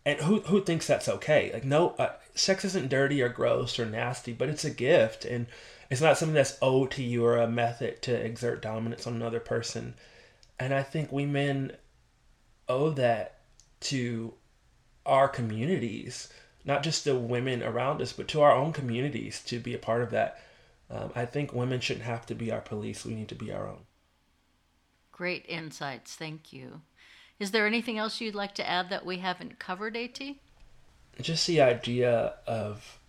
and 0.07 0.19
who 0.21 0.39
who 0.41 0.63
thinks 0.63 0.87
that's 0.87 1.09
okay 1.09 1.51
like 1.53 1.63
no 1.63 1.89
uh, 1.99 2.13
sex 2.33 2.65
isn't 2.65 2.89
dirty 2.89 3.21
or 3.21 3.29
gross 3.29 3.77
or 3.77 3.85
nasty 3.85 4.33
but 4.33 4.49
it's 4.49 4.65
a 4.65 4.69
gift 4.69 5.25
and 5.25 5.45
it's 5.89 6.01
not 6.01 6.17
something 6.17 6.33
that's 6.35 6.57
owed 6.61 6.91
to 6.91 7.03
you 7.03 7.23
or 7.23 7.37
a 7.37 7.47
method 7.47 8.01
to 8.01 8.13
exert 8.13 8.61
dominance 8.61 9.05
on 9.05 9.13
another 9.13 9.39
person 9.39 9.93
and 10.59 10.73
i 10.73 10.81
think 10.81 11.11
we 11.11 11.25
men 11.25 11.71
owe 12.67 12.89
that 12.89 13.39
to 13.79 14.33
our 15.05 15.27
communities 15.27 16.29
not 16.67 16.83
just 16.83 17.05
the 17.05 17.15
women 17.15 17.63
around 17.63 18.01
us, 18.01 18.11
but 18.11 18.27
to 18.27 18.41
our 18.41 18.51
own 18.51 18.73
communities 18.73 19.41
to 19.45 19.57
be 19.57 19.73
a 19.73 19.79
part 19.79 20.03
of 20.03 20.11
that. 20.11 20.39
Um, 20.89 21.11
I 21.15 21.25
think 21.25 21.53
women 21.53 21.79
shouldn't 21.79 22.05
have 22.05 22.25
to 22.27 22.35
be 22.35 22.51
our 22.51 22.61
police. 22.61 23.05
We 23.05 23.15
need 23.15 23.29
to 23.29 23.35
be 23.35 23.51
our 23.51 23.67
own. 23.67 23.85
Great 25.13 25.45
insights. 25.47 26.13
Thank 26.15 26.51
you. 26.51 26.81
Is 27.39 27.51
there 27.51 27.67
anything 27.67 27.97
else 27.97 28.19
you'd 28.19 28.35
like 28.35 28.55
to 28.55 28.67
add 28.67 28.89
that 28.89 29.05
we 29.05 29.17
haven't 29.17 29.59
covered, 29.59 29.95
AT? 29.95 30.19
Just 31.21 31.47
the 31.47 31.61
idea 31.61 32.33
of 32.45 32.99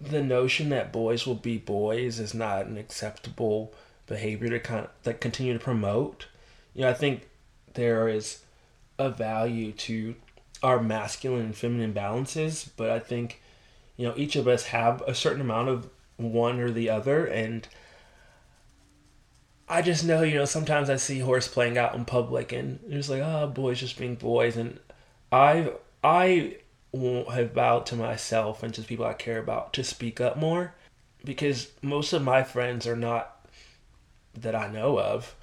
the 0.00 0.22
notion 0.22 0.68
that 0.68 0.92
boys 0.92 1.26
will 1.26 1.34
be 1.34 1.58
boys 1.58 2.18
is 2.20 2.34
not 2.34 2.66
an 2.66 2.76
acceptable 2.76 3.72
behavior 4.06 4.58
to 4.58 4.78
of 4.78 4.90
like 5.04 5.20
continue 5.20 5.52
to 5.52 5.58
promote. 5.58 6.26
You 6.74 6.82
know, 6.82 6.90
I 6.90 6.94
think 6.94 7.28
there 7.74 8.08
is 8.08 8.42
a 8.98 9.10
value 9.10 9.72
to 9.72 10.14
our 10.62 10.82
masculine 10.82 11.46
and 11.46 11.56
feminine 11.56 11.92
balances, 11.92 12.70
but 12.76 12.90
I 12.90 12.98
think 12.98 13.40
you 13.98 14.06
know, 14.06 14.14
each 14.16 14.36
of 14.36 14.48
us 14.48 14.66
have 14.66 15.02
a 15.02 15.14
certain 15.14 15.42
amount 15.42 15.68
of 15.68 15.90
one 16.16 16.60
or 16.60 16.70
the 16.70 16.88
other. 16.88 17.26
And 17.26 17.68
I 19.68 19.82
just 19.82 20.04
know, 20.04 20.22
you 20.22 20.34
know, 20.34 20.46
sometimes 20.46 20.88
I 20.88 20.96
see 20.96 21.18
horse 21.18 21.46
playing 21.46 21.76
out 21.76 21.94
in 21.94 22.04
public 22.04 22.52
and 22.52 22.80
it's 22.88 23.08
like, 23.08 23.22
oh, 23.22 23.46
boys 23.48 23.80
just 23.80 23.98
being 23.98 24.14
boys. 24.14 24.56
And 24.56 24.78
I, 25.30 25.56
have 25.56 25.76
I 26.02 26.56
have 26.94 27.52
vowed 27.52 27.86
to 27.86 27.96
myself 27.96 28.62
and 28.62 28.72
to 28.74 28.82
people 28.82 29.04
I 29.04 29.12
care 29.12 29.38
about 29.38 29.72
to 29.74 29.84
speak 29.84 30.20
up 30.20 30.36
more 30.38 30.74
because 31.24 31.70
most 31.82 32.12
of 32.12 32.22
my 32.22 32.42
friends 32.42 32.86
are 32.86 32.96
not 32.96 33.46
that 34.34 34.54
I 34.54 34.68
know 34.68 34.98
of 34.98 35.34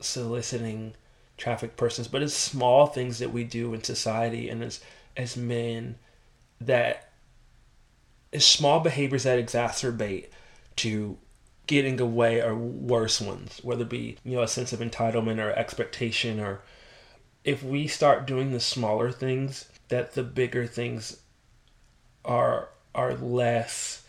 soliciting 0.00 0.94
traffic 1.36 1.76
persons, 1.76 2.08
but 2.08 2.22
it's 2.22 2.34
small 2.34 2.86
things 2.86 3.18
that 3.20 3.32
we 3.32 3.44
do 3.44 3.74
in 3.74 3.84
society 3.84 4.48
and 4.48 4.62
as 4.62 4.80
as 5.16 5.36
men 5.36 5.96
that 6.60 7.10
is 8.32 8.44
small 8.44 8.80
behaviors 8.80 9.24
that 9.24 9.44
exacerbate 9.44 10.26
to 10.76 11.16
getting 11.68 12.00
away 12.00 12.40
or 12.40 12.56
worse 12.56 13.20
ones, 13.20 13.60
whether 13.62 13.82
it 13.82 13.88
be, 13.88 14.16
you 14.24 14.36
know, 14.36 14.42
a 14.42 14.48
sense 14.48 14.72
of 14.72 14.80
entitlement 14.80 15.38
or 15.38 15.52
expectation 15.52 16.40
or 16.40 16.62
if 17.44 17.62
we 17.62 17.86
start 17.86 18.26
doing 18.26 18.50
the 18.50 18.60
smaller 18.60 19.12
things, 19.12 19.68
that 19.88 20.14
the 20.14 20.24
bigger 20.24 20.66
things 20.66 21.20
are 22.24 22.70
are 22.94 23.14
less 23.14 24.02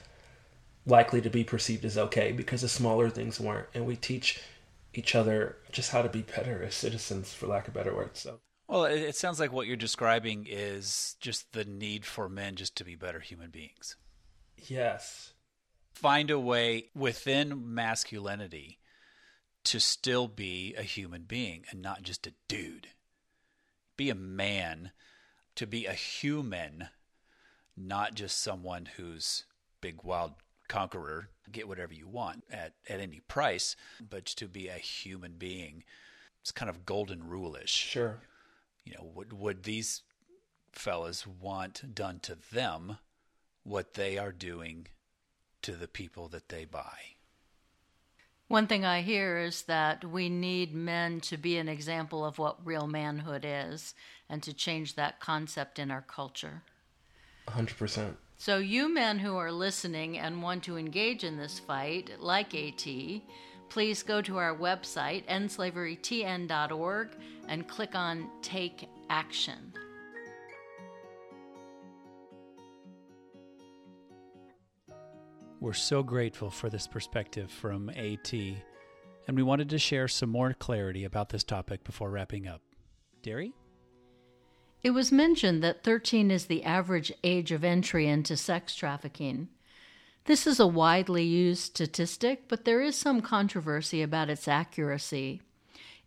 likely 0.86 1.22
to 1.22 1.30
be 1.30 1.44
perceived 1.44 1.86
as 1.86 1.98
okay 1.98 2.32
because 2.32 2.62
the 2.62 2.70
smaller 2.70 3.10
things 3.10 3.40
weren't. 3.40 3.68
And 3.74 3.86
we 3.86 3.96
teach 3.96 4.42
each 4.94 5.14
other 5.14 5.58
just 5.72 5.92
how 5.92 6.02
to 6.02 6.10
be 6.10 6.24
better 6.24 6.64
as 6.64 6.74
citizens 6.74 7.34
for 7.34 7.46
lack 7.46 7.68
of 7.68 7.74
better 7.76 7.96
words 7.96 8.20
so. 8.20 8.40
Well 8.68 8.86
it 8.86 9.16
sounds 9.16 9.40
like 9.40 9.52
what 9.52 9.68
you're 9.68 9.76
describing 9.76 10.48
is 10.50 11.16
just 11.20 11.54
the 11.54 11.66
need 11.66 12.06
for 12.06 12.28
men 12.30 12.56
just 12.56 12.76
to 12.78 12.84
be 12.84 12.96
better 12.96 13.20
human 13.20 13.52
beings. 13.52 13.96
Yes 14.58 15.34
find 15.94 16.30
a 16.32 16.40
way 16.40 16.90
within 16.96 17.74
masculinity 17.74 18.80
to 19.66 19.80
still 19.80 20.28
be 20.28 20.74
a 20.76 20.84
human 20.84 21.24
being 21.24 21.66
and 21.70 21.82
not 21.82 22.02
just 22.02 22.26
a 22.28 22.34
dude 22.48 22.88
be 24.00 24.10
a 24.10 24.16
man 24.16 24.92
to 25.56 25.68
be 25.68 25.86
a 25.86 25.92
human 25.92 26.88
not 27.76 28.14
just 28.14 28.42
someone 28.42 28.88
who's 28.96 29.44
big 29.82 30.04
wild 30.04 30.36
conqueror, 30.70 31.28
get 31.52 31.68
whatever 31.68 31.94
you 31.94 32.08
want 32.08 32.46
at, 32.50 32.76
at 32.88 33.02
any 33.02 33.20
price, 33.28 33.76
but 34.00 34.26
to 34.26 34.48
be 34.48 34.70
a 34.70 34.76
human 34.76 35.34
being. 35.34 35.84
It's 36.42 36.54
kind 36.54 36.70
of 36.70 36.86
golden 36.86 37.28
rule-ish. 37.28 37.72
Sure. 37.72 38.22
You 38.86 38.94
know, 38.94 39.12
would 39.14 39.34
would 39.34 39.64
these 39.64 40.04
fellas 40.72 41.28
want 41.28 41.94
done 41.94 42.22
to 42.22 42.38
them 42.54 43.00
what 43.64 43.96
they 43.96 44.18
are 44.18 44.32
doing 44.32 44.88
to 45.64 45.74
the 45.74 45.88
people 45.88 46.28
that 46.30 46.50
they 46.50 46.66
buy? 46.66 46.98
One 48.48 48.66
thing 48.66 48.84
I 48.84 49.02
hear 49.02 49.38
is 49.38 49.62
that 49.64 50.04
we 50.04 50.28
need 50.28 50.74
men 50.74 51.20
to 51.22 51.38
be 51.38 51.58
an 51.58 51.70
example 51.70 52.26
of 52.26 52.40
what 52.40 52.66
real 52.66 52.88
manhood 52.88 53.46
is 53.48 53.94
and 54.28 54.42
to 54.42 54.54
change 54.54 54.96
that 54.96 55.20
concept 55.20 55.78
in 55.78 55.92
our 55.92 56.02
culture. 56.02 56.64
100%. 57.48 58.16
So, 58.38 58.58
you 58.58 58.92
men 58.92 59.20
who 59.20 59.36
are 59.36 59.52
listening 59.52 60.18
and 60.18 60.42
want 60.42 60.64
to 60.64 60.78
engage 60.78 61.24
in 61.24 61.38
this 61.38 61.60
fight, 61.60 62.12
like 62.20 62.56
AT, 62.56 62.88
please 63.70 64.02
go 64.02 64.22
to 64.22 64.38
our 64.38 64.56
website, 64.56 65.28
endslaverytn.org, 65.28 67.10
and 67.48 67.68
click 67.68 67.96
on 67.96 68.30
Take 68.42 68.90
Action. 69.10 69.74
We're 75.62 75.74
so 75.74 76.04
grateful 76.04 76.50
for 76.50 76.70
this 76.70 76.88
perspective 76.88 77.52
from 77.52 77.90
AT, 77.90 78.34
and 78.34 79.36
we 79.36 79.44
wanted 79.44 79.70
to 79.72 79.78
share 79.78 80.08
some 80.08 80.30
more 80.30 80.54
clarity 80.54 81.04
about 81.04 81.30
this 81.30 81.44
topic 81.44 81.84
before 81.84 82.10
wrapping 82.10 82.48
up. 82.48 82.62
Derri? 83.22 83.52
It 84.84 84.92
was 84.92 85.12
mentioned 85.12 85.62
that 85.62 85.84
13 85.84 86.32
is 86.32 86.46
the 86.46 86.64
average 86.64 87.12
age 87.26 87.52
of 87.52 87.66
entry 87.66 88.08
into 88.08 88.38
sex 88.38 88.74
trafficking. 88.74 89.50
This 90.24 90.48
is 90.48 90.62
a 90.62 90.68
widely 90.68 91.26
used 91.26 91.64
statistic, 91.64 92.48
but 92.48 92.64
there 92.64 92.82
is 92.82 92.96
some 92.96 93.20
controversy 93.20 94.02
about 94.02 94.30
its 94.30 94.48
accuracy. 94.48 95.42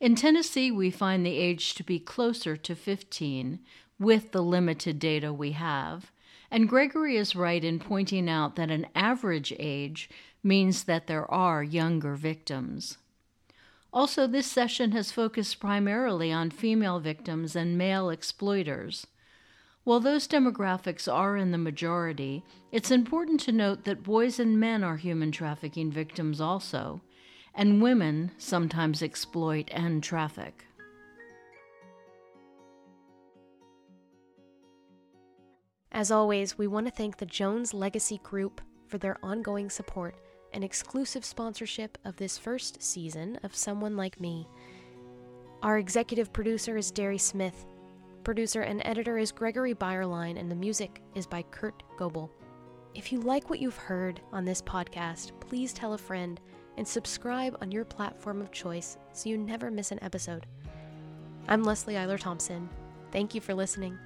In 0.01 0.15
Tennessee, 0.15 0.71
we 0.71 0.91
find 0.91 1.27
the 1.27 1.37
age 1.37 1.75
to 1.75 1.85
be 1.85 1.99
closer 1.99 2.57
to 2.57 2.75
15 2.75 3.61
with 3.99 4.33
the 4.33 4.43
limited 4.43 4.99
data 4.99 5.31
we 5.31 5.53
have. 5.53 6.12
And 6.53 6.69
Gregory 6.69 7.17
is 7.17 7.35
right 7.35 7.65
in 7.65 7.79
pointing 7.79 8.29
out 8.29 8.57
that 8.57 8.71
an 8.71 8.87
average 8.95 9.55
age 9.59 10.11
means 10.43 10.85
that 10.85 11.07
there 11.07 11.29
are 11.31 11.65
younger 11.65 12.15
victims. 12.15 12.99
Also, 13.91 14.27
this 14.27 14.51
session 14.51 14.93
has 14.93 15.11
focused 15.11 15.61
primarily 15.61 16.31
on 16.31 16.51
female 16.51 17.01
victims 17.01 17.57
and 17.57 17.79
male 17.79 18.11
exploiters. 18.11 19.07
While 19.85 20.01
those 20.01 20.29
demographics 20.29 21.11
are 21.11 21.39
in 21.39 21.53
the 21.53 21.59
majority, 21.59 22.45
it's 22.71 22.91
important 22.91 23.41
to 23.41 23.53
note 23.53 23.85
that 23.85 24.03
boys 24.03 24.39
and 24.39 24.61
men 24.61 24.85
are 24.85 24.99
human 24.99 25.33
trafficking 25.33 25.91
victims 25.91 26.39
also, 26.39 27.01
and 27.55 27.81
women 27.81 28.31
sometimes 28.37 29.03
exploit 29.03 29.71
and 29.73 30.03
traffic. 30.03 30.67
As 35.95 36.11
always, 36.11 36.57
we 36.57 36.67
want 36.67 36.87
to 36.87 36.93
thank 36.93 37.19
the 37.19 37.27
Jones 37.27 37.75
Legacy 37.75 38.19
Group 38.23 38.63
for 38.89 38.97
their 38.97 39.19
ongoing 39.23 39.69
support 39.69 40.17
and 40.55 40.65
exclusive 40.65 41.23
sponsorship 41.23 41.99
of 42.07 42.17
this 42.17 42.39
first 42.39 42.83
season 42.83 43.39
of 43.43 43.55
Someone 43.55 43.95
Like 43.95 44.19
Me. 44.19 44.49
Our 45.63 45.77
executive 45.77 46.33
producer 46.33 46.79
is 46.79 46.91
Derri 46.91 47.21
Smith. 47.21 47.67
Producer 48.25 48.63
and 48.63 48.81
editor 48.87 49.19
is 49.19 49.33
Gregory 49.33 49.75
Byerline, 49.75 50.41
and 50.41 50.51
the 50.51 50.57
music 50.57 51.03
is 51.15 51.27
by 51.27 51.43
Kurt 51.51 51.83
Goebel. 51.99 52.31
If 52.95 53.13
you 53.13 53.21
like 53.21 53.51
what 53.51 53.61
you've 53.61 53.77
heard 53.77 54.19
on 54.33 54.47
this 54.47 54.63
podcast, 54.63 55.39
please 55.41 55.75
tell 55.75 55.93
a 55.93 55.99
friend 55.99 56.41
and 56.79 56.89
subscribe 56.89 57.59
on 57.61 57.71
your 57.71 57.85
platform 57.85 58.41
of 58.41 58.51
choice 58.51 58.97
so 59.13 59.29
you 59.29 59.37
never 59.37 59.71
miss 59.71 59.93
an 59.93 60.03
episode. 60.03 60.47
I'm 61.49 61.63
Leslie 61.63 61.95
Eiler 61.95 62.19
Thompson. 62.19 62.71
Thank 63.11 63.35
you 63.35 63.43
for 63.43 63.53
listening. 63.53 63.99